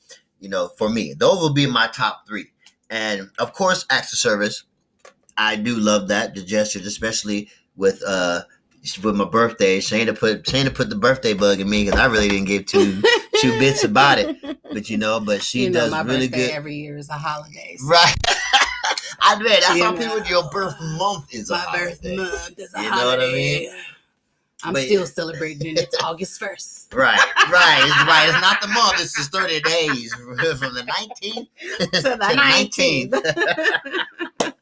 you 0.41 0.49
know 0.49 0.69
for 0.69 0.89
me. 0.89 1.15
Those 1.15 1.41
will 1.41 1.53
be 1.53 1.67
my 1.67 1.89
top 1.89 2.27
three. 2.27 2.47
And 2.91 3.31
of 3.39 3.53
course 3.53 3.85
acts 3.91 4.13
of 4.13 4.19
service. 4.19 4.65
I 5.37 5.57
do 5.57 5.77
love 5.77 6.09
that 6.09 6.35
the 6.35 6.43
gestures 6.43 6.87
especially 6.87 7.49
with 7.77 8.03
uh 8.07 8.43
with 9.03 9.17
my 9.17 9.25
birthday. 9.25 9.79
Shaina 9.81 10.19
put 10.19 10.45
shaina 10.45 10.75
put 10.75 10.89
the 10.89 10.97
birthday 10.97 11.35
bug 11.35 11.61
in 11.61 11.69
me 11.69 11.85
because 11.85 11.99
i 12.01 12.07
really 12.07 12.29
didn't 12.29 12.47
give 12.47 12.67
two 12.67 13.03
two 13.41 13.59
bits 13.59 13.85
about 13.85 14.19
it. 14.19 14.37
But 14.73 14.89
you 14.91 14.97
know 14.97 15.21
but 15.21 15.43
she 15.43 15.65
you 15.65 15.71
know, 15.71 15.81
does 15.81 15.91
my 15.91 16.03
really 16.03 16.29
birthday 16.29 16.47
good. 16.49 16.51
every 16.53 16.75
year 16.77 16.97
is 16.97 17.09
a 17.11 17.15
holiday. 17.15 17.77
so. 17.79 17.87
Right. 17.89 18.15
I 19.21 19.35
bet. 19.37 19.61
That's 19.63 19.77
You 19.77 19.85
how 19.85 19.91
know. 19.93 19.99
people 19.99 20.25
your 20.31 20.49
birth 20.51 20.77
month 20.81 21.35
is 21.35 21.51
a 21.51 21.55
my 21.55 21.65
birth 21.73 21.99
holiday. 22.01 22.17
month 22.17 22.59
is 22.59 22.73
a 22.75 22.83
You 22.83 22.91
know 22.91 23.07
what 23.07 23.21
I 23.21 23.33
mean? 23.33 23.71
I'm 24.65 24.73
But- 24.73 24.85
still 24.85 25.07
celebrating 25.07 25.77
it. 25.77 25.81
It's 25.81 26.03
August 26.03 26.41
1st. 26.41 26.87
Right, 26.95 27.19
right, 27.53 27.83
it's 27.85 28.07
right. 28.09 28.29
It's 28.31 28.41
not 28.41 28.63
the 28.63 28.69
month. 28.69 28.95
It's 28.99 29.15
just 29.15 29.31
thirty 29.31 29.61
days 29.61 30.11
from 30.59 30.73
the 30.73 30.85
nineteenth 30.85 31.49
to 31.93 32.01
the 32.03 32.17
19th. 32.17 33.13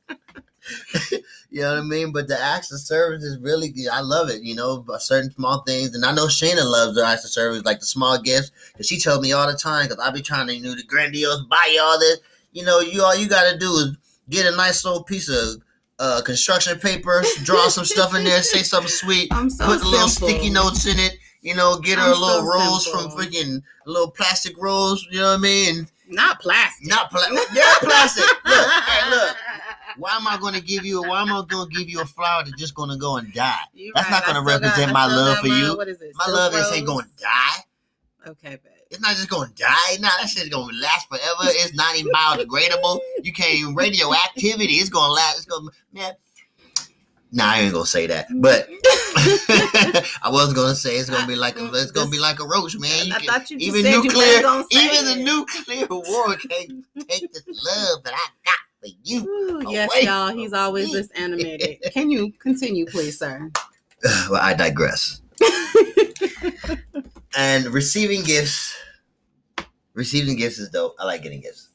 you 1.51 1.61
know 1.61 1.71
what 1.71 1.79
I 1.79 1.83
mean? 1.83 2.11
But 2.13 2.27
the 2.27 2.37
acts 2.41 2.73
of 2.73 2.81
service 2.81 3.23
is 3.23 3.39
really 3.39 3.69
good. 3.69 3.87
I 3.89 4.01
love 4.01 4.29
it, 4.29 4.43
you 4.43 4.57
know, 4.57 4.85
certain 4.99 5.31
small 5.31 5.63
things. 5.63 5.95
And 5.95 6.05
I 6.05 6.11
know 6.13 6.27
Shaina 6.27 6.65
loves 6.65 6.97
the 6.97 7.07
acts 7.07 7.25
of 7.25 7.31
service, 7.31 7.63
like 7.65 7.79
the 7.79 7.87
small 7.87 8.19
gifts. 8.21 8.51
Because 8.73 8.89
she 8.89 8.99
tells 8.99 9.21
me 9.21 9.31
all 9.33 9.47
the 9.51 9.57
time, 9.57 9.87
because 9.89 10.05
I 10.05 10.11
be 10.11 10.21
trying 10.21 10.49
to, 10.49 10.55
you 10.57 10.63
know, 10.63 10.75
the 10.75 10.83
grandiose, 10.83 11.43
buy 11.43 11.71
you 11.73 11.81
all 11.81 12.01
this. 12.01 12.19
You 12.53 12.65
know, 12.65 12.81
you 12.81 13.05
all 13.05 13.15
you 13.15 13.29
got 13.29 13.49
to 13.53 13.57
do 13.57 13.71
is 13.77 13.97
get 14.31 14.53
a 14.53 14.57
nice 14.57 14.85
little 14.85 15.05
piece 15.05 15.29
of 15.29 15.63
uh, 15.99 16.21
construction 16.23 16.79
paper, 16.79 17.23
draw 17.43 17.69
some 17.69 17.85
stuff 17.85 18.15
in 18.15 18.25
there, 18.25 18.43
say 18.43 18.63
something 18.63 18.89
sweet, 18.91 19.29
I'm 19.33 19.51
so 19.51 19.65
put 19.67 19.85
little 19.85 20.09
sticky 20.09 20.51
notes 20.51 20.87
in 20.87 20.99
it. 20.99 21.19
You 21.43 21.55
know, 21.55 21.79
get 21.79 21.99
her 21.99 22.05
I'm 22.05 22.11
a 22.11 22.15
little 22.21 22.41
so 22.41 22.45
rolls 22.45 22.85
simple. 22.91 23.11
from 23.11 23.21
freaking 23.21 23.63
little 23.87 24.11
plastic 24.11 24.61
rolls. 24.61 25.07
You 25.11 25.21
know 25.21 25.29
what 25.31 25.39
I 25.39 25.43
mean? 25.43 25.87
Not 26.09 26.41
plastic. 26.41 26.89
Not 26.89 27.11
plastic. 27.11 27.39
Yeah, 27.55 27.73
plastic. 27.81 28.25
Look, 28.45 28.69
hey, 28.85 29.11
look. 29.11 29.37
Why 29.99 30.11
am 30.17 30.27
I 30.27 30.37
going 30.39 30.55
to 30.55 30.61
give 30.61 30.85
you? 30.85 31.03
Why 31.03 31.23
am 31.23 31.29
I 31.33 31.43
going 31.49 31.71
to 31.71 31.75
give 31.77 31.89
you 31.89 32.01
a 32.01 32.05
flower 32.05 32.43
that's 32.45 32.57
just 32.61 32.75
going 32.75 32.91
to 32.91 32.97
go 32.97 33.17
and 33.17 33.33
die? 33.33 33.55
You 33.73 33.93
That's 33.95 34.11
right. 34.11 34.19
not 34.19 34.27
gonna 34.27 34.43
represent 34.43 34.93
got- 34.93 34.93
my 34.93 35.07
love 35.07 35.39
for 35.39 35.47
my- 35.47 35.57
you. 35.57 35.77
What 35.77 35.89
is 35.89 36.01
it? 36.03 36.13
My 36.17 36.25
Silk 36.27 36.37
love 36.37 36.55
is 36.55 36.73
ain't 36.73 36.87
going 36.87 37.05
to 37.05 37.11
die. 37.23 38.29
Okay, 38.31 38.51
babe. 38.63 38.73
It's 38.90 39.01
not 39.01 39.16
just 39.16 39.29
to 39.29 39.51
die. 39.57 39.96
Nah, 40.01 40.09
that 40.20 40.29
shit's 40.29 40.49
to 40.51 40.59
last 40.59 41.09
forever. 41.09 41.51
It's 41.51 41.75
not 41.75 41.96
even 41.96 42.12
biodegradable. 42.12 43.01
You 43.22 43.33
can't 43.33 43.55
even 43.55 43.75
radioactivity. 43.75 44.75
It's 44.75 44.90
to 44.90 44.99
last. 44.99 45.38
It's 45.38 45.46
to 45.46 45.70
man. 45.92 46.12
Nah, 47.33 47.51
I 47.51 47.61
ain't 47.62 47.72
gonna 47.75 47.85
say 47.85 48.07
that, 48.07 48.29
but 48.37 48.68
I 50.22 50.31
was 50.31 50.53
gonna 50.55 50.77
say 50.77 50.96
it's 50.96 51.11
gonna 51.11 51.27
be 51.27 51.35
like 51.35 51.59
a, 51.59 51.66
it's 51.75 51.90
gonna 51.90 52.09
be 52.09 52.20
like 52.20 52.38
a 52.38 52.46
roach, 52.46 52.79
man. 52.79 53.07
You 53.07 53.14
I 53.14 53.18
can- 53.18 53.27
thought 53.27 53.51
you 53.51 53.59
even 53.59 53.83
said 53.83 53.94
you 53.94 54.03
nuclear, 54.05 54.42
say 54.42 54.64
even 54.70 55.05
the 55.05 55.25
nuclear 55.25 55.87
war 55.90 56.37
can't 56.37 56.85
take 57.09 57.33
this 57.33 57.42
love 57.46 58.05
that 58.05 58.14
I 58.14 58.29
got 58.44 58.59
for 58.81 58.88
you. 59.03 59.25
Ooh, 59.27 59.70
yes, 59.70 59.90
y'all. 60.03 60.29
He's 60.29 60.53
always 60.53 60.92
this 60.92 61.11
animated. 61.16 61.83
Can 61.92 62.11
you 62.11 62.33
continue, 62.38 62.87
please, 62.87 63.18
sir? 63.18 63.51
well, 64.31 64.40
I 64.40 64.55
digress. 64.55 65.20
and 67.37 67.66
receiving 67.66 68.22
gifts, 68.22 68.75
receiving 69.94 70.37
gifts 70.37 70.59
is 70.59 70.70
dope. 70.70 70.96
I 70.99 71.05
like 71.05 71.22
getting 71.22 71.40
gifts. 71.40 71.68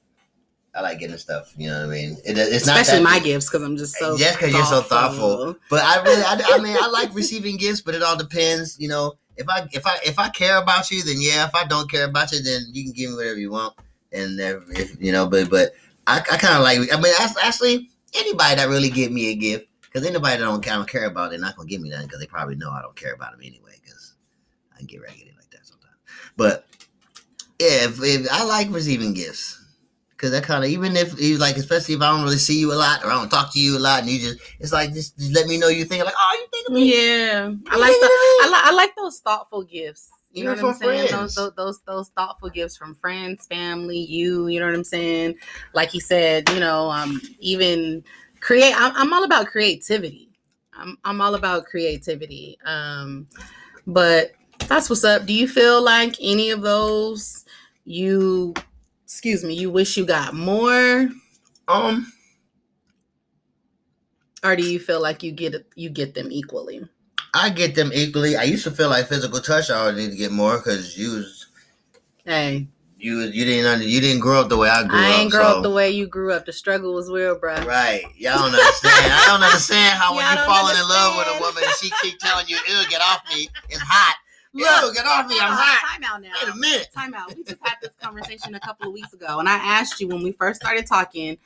I 0.74 0.82
like 0.82 1.00
getting 1.00 1.18
stuff. 1.18 1.54
You 1.58 1.70
know 1.70 1.80
what 1.80 1.90
I 1.90 1.94
mean? 1.94 2.18
It, 2.26 2.38
it's 2.38 2.66
not 2.66 2.80
Especially 2.80 3.04
my 3.04 3.20
gifts 3.20 3.50
because 3.50 3.62
I'm 3.62 3.76
just 3.78 3.96
so 3.96 4.16
yes, 4.16 4.36
because 4.36 4.54
you're 4.54 4.66
so 4.66 4.82
thoughtful. 4.82 5.56
But 5.70 5.84
I 5.84 6.02
really, 6.02 6.24
I, 6.24 6.42
I 6.56 6.58
mean, 6.60 6.78
I 6.80 6.88
like 6.88 7.14
receiving 7.14 7.58
gifts, 7.58 7.82
but 7.82 7.94
it 7.94 8.02
all 8.02 8.18
depends. 8.18 8.80
You 8.80 8.88
know, 8.88 9.14
if 9.36 9.50
I 9.50 9.68
if 9.74 9.86
I 9.86 9.98
if 10.06 10.18
I 10.18 10.30
care 10.30 10.58
about 10.58 10.90
you, 10.90 11.04
then 11.04 11.18
yeah. 11.20 11.46
If 11.46 11.56
I 11.56 11.66
don't 11.66 11.92
care 11.92 12.06
about 12.06 12.32
you, 12.32 12.42
then 12.42 12.64
you 12.72 12.84
can 12.84 12.94
give 12.94 13.10
me 13.10 13.18
whatever 13.18 13.40
you 13.40 13.52
want. 13.52 13.76
And 14.14 14.40
if, 14.40 15.02
you 15.02 15.12
know, 15.12 15.28
but 15.28 15.50
but 15.50 15.74
I, 16.08 16.20
I 16.20 16.38
kind 16.38 16.56
of 16.56 16.64
like. 16.64 16.80
I 16.94 17.00
mean, 17.00 17.14
act- 17.20 17.38
actually, 17.44 17.90
anybody 18.16 18.56
that 18.56 18.70
really 18.70 18.90
give 18.90 19.12
me 19.12 19.32
a 19.32 19.36
gift, 19.36 19.68
because 19.82 20.06
anybody 20.06 20.38
that 20.38 20.44
don't, 20.44 20.66
I 20.68 20.76
don't 20.76 20.90
care 20.90 21.06
about, 21.06 21.28
it, 21.28 21.30
they're 21.32 21.40
not 21.40 21.58
gonna 21.58 21.68
give 21.68 21.82
me 21.82 21.90
nothing 21.90 22.08
because 22.08 22.22
they 22.22 22.28
probably 22.28 22.56
know 22.56 22.72
I 22.72 22.82
don't 22.82 22.96
care 22.96 23.14
about 23.14 23.32
them 23.32 23.42
anyway. 23.42 23.76
Because 23.84 24.14
I 24.74 24.78
can 24.78 24.88
get 24.88 25.02
raggedy 25.02 25.26
like 25.26 25.26
that 25.26 25.31
sometimes. 25.31 25.31
But 26.38 26.66
yeah, 27.60 27.86
if, 27.86 28.00
if 28.02 28.28
I 28.32 28.44
like 28.44 28.70
receiving 28.72 29.14
gifts. 29.14 29.58
Cause 30.18 30.30
that 30.30 30.44
kind 30.44 30.64
of 30.64 30.70
even 30.70 30.96
if 30.96 31.20
you 31.20 31.40
like, 31.40 31.58
especially 31.58 31.96
if 31.96 32.02
I 32.02 32.12
don't 32.12 32.22
really 32.22 32.38
see 32.38 32.60
you 32.60 32.72
a 32.72 32.76
lot 32.76 33.04
or 33.04 33.08
I 33.10 33.16
don't 33.16 33.30
talk 33.30 33.52
to 33.54 33.60
you 33.60 33.76
a 33.76 33.80
lot, 33.80 34.02
and 34.02 34.10
you 34.10 34.20
just 34.20 34.40
it's 34.60 34.72
like 34.72 34.94
just, 34.94 35.18
just 35.18 35.34
let 35.34 35.48
me 35.48 35.58
know 35.58 35.68
you 35.68 35.84
think 35.84 36.06
like 36.06 36.14
oh 36.16 36.38
you 36.40 36.48
think 36.52 36.68
of 36.68 36.76
me. 36.76 36.96
Yeah, 36.96 37.52
I 37.68 37.78
like 37.78 37.90
the 37.90 38.06
I 38.06 38.50
like 38.52 38.64
I 38.66 38.72
like 38.72 38.96
those 38.96 39.20
thoughtful 39.20 39.64
gifts. 39.64 40.12
You 40.32 40.44
know 40.46 40.52
Even 40.52 40.66
what 40.66 40.76
I'm 40.76 40.80
saying? 40.80 41.12
Those, 41.12 41.34
those 41.34 41.54
those 41.56 41.82
those 41.88 42.10
thoughtful 42.10 42.50
gifts 42.50 42.78
from 42.78 42.94
friends, 42.94 43.48
family, 43.48 43.98
you. 43.98 44.46
You 44.46 44.60
know 44.60 44.68
what 44.68 44.76
I'm 44.76 44.84
saying? 44.84 45.36
Like 45.74 45.90
he 45.90 46.00
said, 46.00 46.48
you 46.50 46.60
know, 46.60 46.92
um, 46.92 47.20
even 47.40 48.04
create. 48.42 48.74
I'm, 48.80 48.94
I'm 48.96 49.14
all 49.14 49.24
about 49.24 49.48
creativity. 49.48 50.30
I'm 50.74 51.00
I'm 51.04 51.20
all 51.20 51.34
about 51.34 51.66
creativity. 51.66 52.60
Um, 52.64 53.28
but 53.88 54.34
that's 54.68 54.90
what's 54.90 55.04
up. 55.04 55.26
Do 55.26 55.34
you 55.34 55.48
feel 55.48 55.82
like 55.82 56.16
any 56.22 56.50
of 56.52 56.62
those 56.62 57.46
you? 57.86 58.54
Excuse 59.04 59.44
me. 59.44 59.54
You 59.54 59.70
wish 59.70 59.98
you 59.98 60.06
got 60.06 60.34
more, 60.34 61.10
Um, 61.68 62.12
or 64.44 64.56
do 64.56 64.64
you 64.64 64.80
feel 64.80 65.02
like 65.02 65.22
you 65.22 65.32
get 65.32 65.54
it, 65.54 65.68
you 65.76 65.90
get 65.90 66.14
them 66.14 66.30
equally? 66.32 66.82
I 67.34 67.50
get 67.50 67.76
them 67.76 67.92
equally. 67.94 68.36
I 68.38 68.44
used 68.44 68.64
to 68.64 68.72
feel 68.72 68.90
like 68.90 69.08
physical 69.08 69.40
touch. 69.40 69.70
I 69.70 69.86
would 69.86 69.96
need 69.98 70.12
to 70.12 70.16
get 70.18 70.32
more 70.32 70.58
because 70.58 70.98
you 70.98 71.12
was 71.18 71.48
Hey, 72.26 72.68
you 73.00 73.20
you 73.22 73.44
didn't 73.46 73.84
you 73.84 74.00
didn't 74.00 74.22
grow 74.22 74.40
up 74.42 74.50
the 74.50 74.58
way 74.58 74.70
I 74.70 74.84
grew 74.86 74.98
up. 75.00 75.06
I 75.06 75.12
up. 75.14 75.20
ain't 75.20 75.32
grow 75.32 75.42
so- 75.44 75.58
up 75.58 75.64
the 75.64 75.70
way 75.72 75.90
you 75.92 76.08
grew 76.08 76.32
up. 76.32 76.46
The 76.46 76.54
struggle 76.54 76.94
was 76.94 77.10
real, 77.10 77.36
bro. 77.38 77.56
Right, 77.66 78.04
y'all 78.18 78.38
don't 78.38 78.54
understand. 78.54 79.12
I 79.14 79.24
don't 79.28 79.44
understand 79.44 80.00
how 80.00 80.16
when 80.16 80.26
you 80.26 80.44
falling 80.46 80.76
in 80.78 80.88
love 80.88 81.18
with 81.18 81.28
a 81.36 81.40
woman 81.42 81.64
and 81.66 81.74
she 81.82 81.92
keep 82.02 82.18
telling 82.20 82.46
you, 82.48 82.56
"Ew, 82.68 82.88
get 82.90 83.02
off 83.02 83.22
me, 83.30 83.48
it's 83.70 83.82
hot." 83.82 84.16
Look, 84.54 84.96
get 84.96 85.06
off 85.06 85.30
me, 85.30 85.38
I'm 85.40 85.54
hot. 85.54 85.92
Time 85.94 86.04
out 86.04 86.22
now. 86.22 86.32
Wait 86.44 86.54
a 86.54 86.58
minute. 86.58 86.90
Time 86.94 87.14
out. 87.14 87.36
We 87.36 87.44
just 87.44 87.60
had 87.62 87.76
this 87.82 87.92
conversation 88.02 88.56
a 88.56 88.60
couple 88.60 88.88
of 88.88 88.94
weeks 88.94 89.14
ago, 89.14 89.40
and 89.40 89.48
I 89.48 89.56
asked 89.56 90.00
you 90.02 90.08
when 90.08 90.24
we 90.24 90.34
first 90.34 90.62
started 90.62 90.86
talking 90.86 91.38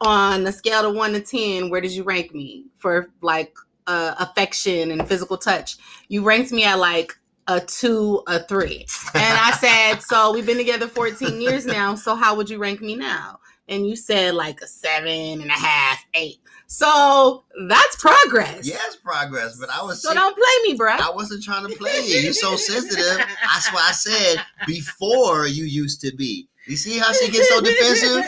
on 0.00 0.46
a 0.46 0.52
scale 0.52 0.88
of 0.88 0.96
one 0.96 1.12
to 1.12 1.20
ten, 1.20 1.70
where 1.70 1.80
did 1.80 1.92
you 1.92 2.02
rank 2.02 2.34
me 2.34 2.66
for 2.76 3.08
like 3.20 3.54
uh, 3.86 4.14
affection 4.18 4.90
and 4.90 5.06
physical 5.06 5.36
touch? 5.36 5.76
You 6.08 6.24
ranked 6.24 6.50
me 6.50 6.64
at 6.64 6.78
like 6.78 7.12
a 7.46 7.60
two, 7.60 8.22
a 8.26 8.42
three, 8.44 8.86
and 9.14 9.38
I 9.38 9.52
said, 9.52 10.02
so 10.02 10.32
we've 10.32 10.46
been 10.46 10.58
together 10.58 10.88
14 10.88 11.40
years 11.40 11.66
now. 11.66 11.94
So 11.94 12.16
how 12.16 12.34
would 12.36 12.50
you 12.50 12.58
rank 12.58 12.80
me 12.80 12.96
now? 12.96 13.38
and 13.68 13.88
you 13.88 13.96
said 13.96 14.34
like 14.34 14.60
a 14.60 14.66
seven 14.66 15.40
and 15.40 15.50
a 15.50 15.54
half, 15.54 16.04
eight. 16.14 16.38
So 16.72 17.44
that's 17.68 17.96
progress. 17.96 18.66
Yes, 18.66 18.96
progress. 18.96 19.58
But 19.60 19.68
I 19.68 19.82
was 19.82 20.02
So 20.02 20.14
don't 20.14 20.34
play 20.34 20.70
me, 20.70 20.74
bro. 20.74 20.92
I 20.92 21.10
wasn't 21.14 21.44
trying 21.44 21.68
to 21.68 21.76
play 21.76 22.00
you. 22.00 22.20
You're 22.20 22.32
so 22.32 22.56
sensitive. 22.56 23.18
That's 23.18 23.70
why 23.74 23.88
I 23.90 23.92
said 23.92 24.42
before 24.66 25.46
you 25.46 25.64
used 25.64 26.00
to 26.00 26.16
be. 26.16 26.48
You 26.66 26.76
see 26.76 26.98
how 26.98 27.12
she 27.12 27.30
gets 27.30 27.46
so 27.50 27.60
defensive? 27.60 28.24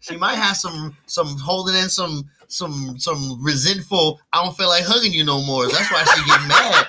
She 0.00 0.16
might 0.16 0.36
have 0.36 0.56
some 0.56 0.96
some 1.06 1.38
holding 1.38 1.74
in 1.74 1.90
some 1.90 2.24
some 2.48 2.98
some 2.98 3.38
resentful. 3.44 4.18
I 4.32 4.42
don't 4.42 4.56
feel 4.56 4.68
like 4.68 4.84
hugging 4.84 5.12
you 5.12 5.24
no 5.24 5.42
more. 5.42 5.68
That's 5.68 5.92
why 5.92 6.04
she 6.04 6.24
get 6.24 6.40
mad. 6.48 6.86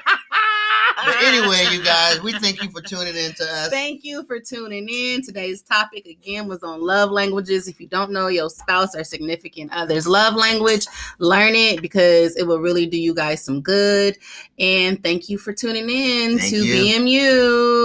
But 1.05 1.21
anyway, 1.21 1.65
you 1.71 1.83
guys, 1.83 2.21
we 2.21 2.33
thank 2.33 2.61
you 2.61 2.69
for 2.69 2.81
tuning 2.81 3.15
in 3.15 3.33
to 3.33 3.43
us. 3.43 3.69
Thank 3.69 4.03
you 4.03 4.23
for 4.23 4.39
tuning 4.39 4.87
in. 4.89 5.21
Today's 5.21 5.61
topic 5.61 6.05
again 6.05 6.47
was 6.47 6.63
on 6.63 6.81
love 6.81 7.11
languages. 7.11 7.67
If 7.67 7.79
you 7.79 7.87
don't 7.87 8.11
know 8.11 8.27
your 8.27 8.49
spouse 8.49 8.95
or 8.95 9.03
significant 9.03 9.71
other's 9.73 10.07
love 10.07 10.35
language, 10.35 10.85
learn 11.19 11.55
it 11.55 11.81
because 11.81 12.35
it 12.35 12.47
will 12.47 12.59
really 12.59 12.85
do 12.85 12.97
you 12.97 13.13
guys 13.13 13.43
some 13.43 13.61
good. 13.61 14.17
And 14.59 15.01
thank 15.03 15.29
you 15.29 15.37
for 15.37 15.53
tuning 15.53 15.89
in 15.89 16.37
Thank 16.37 16.51
to 16.51 16.65
you. 16.65 16.73
BMU. 16.75 17.73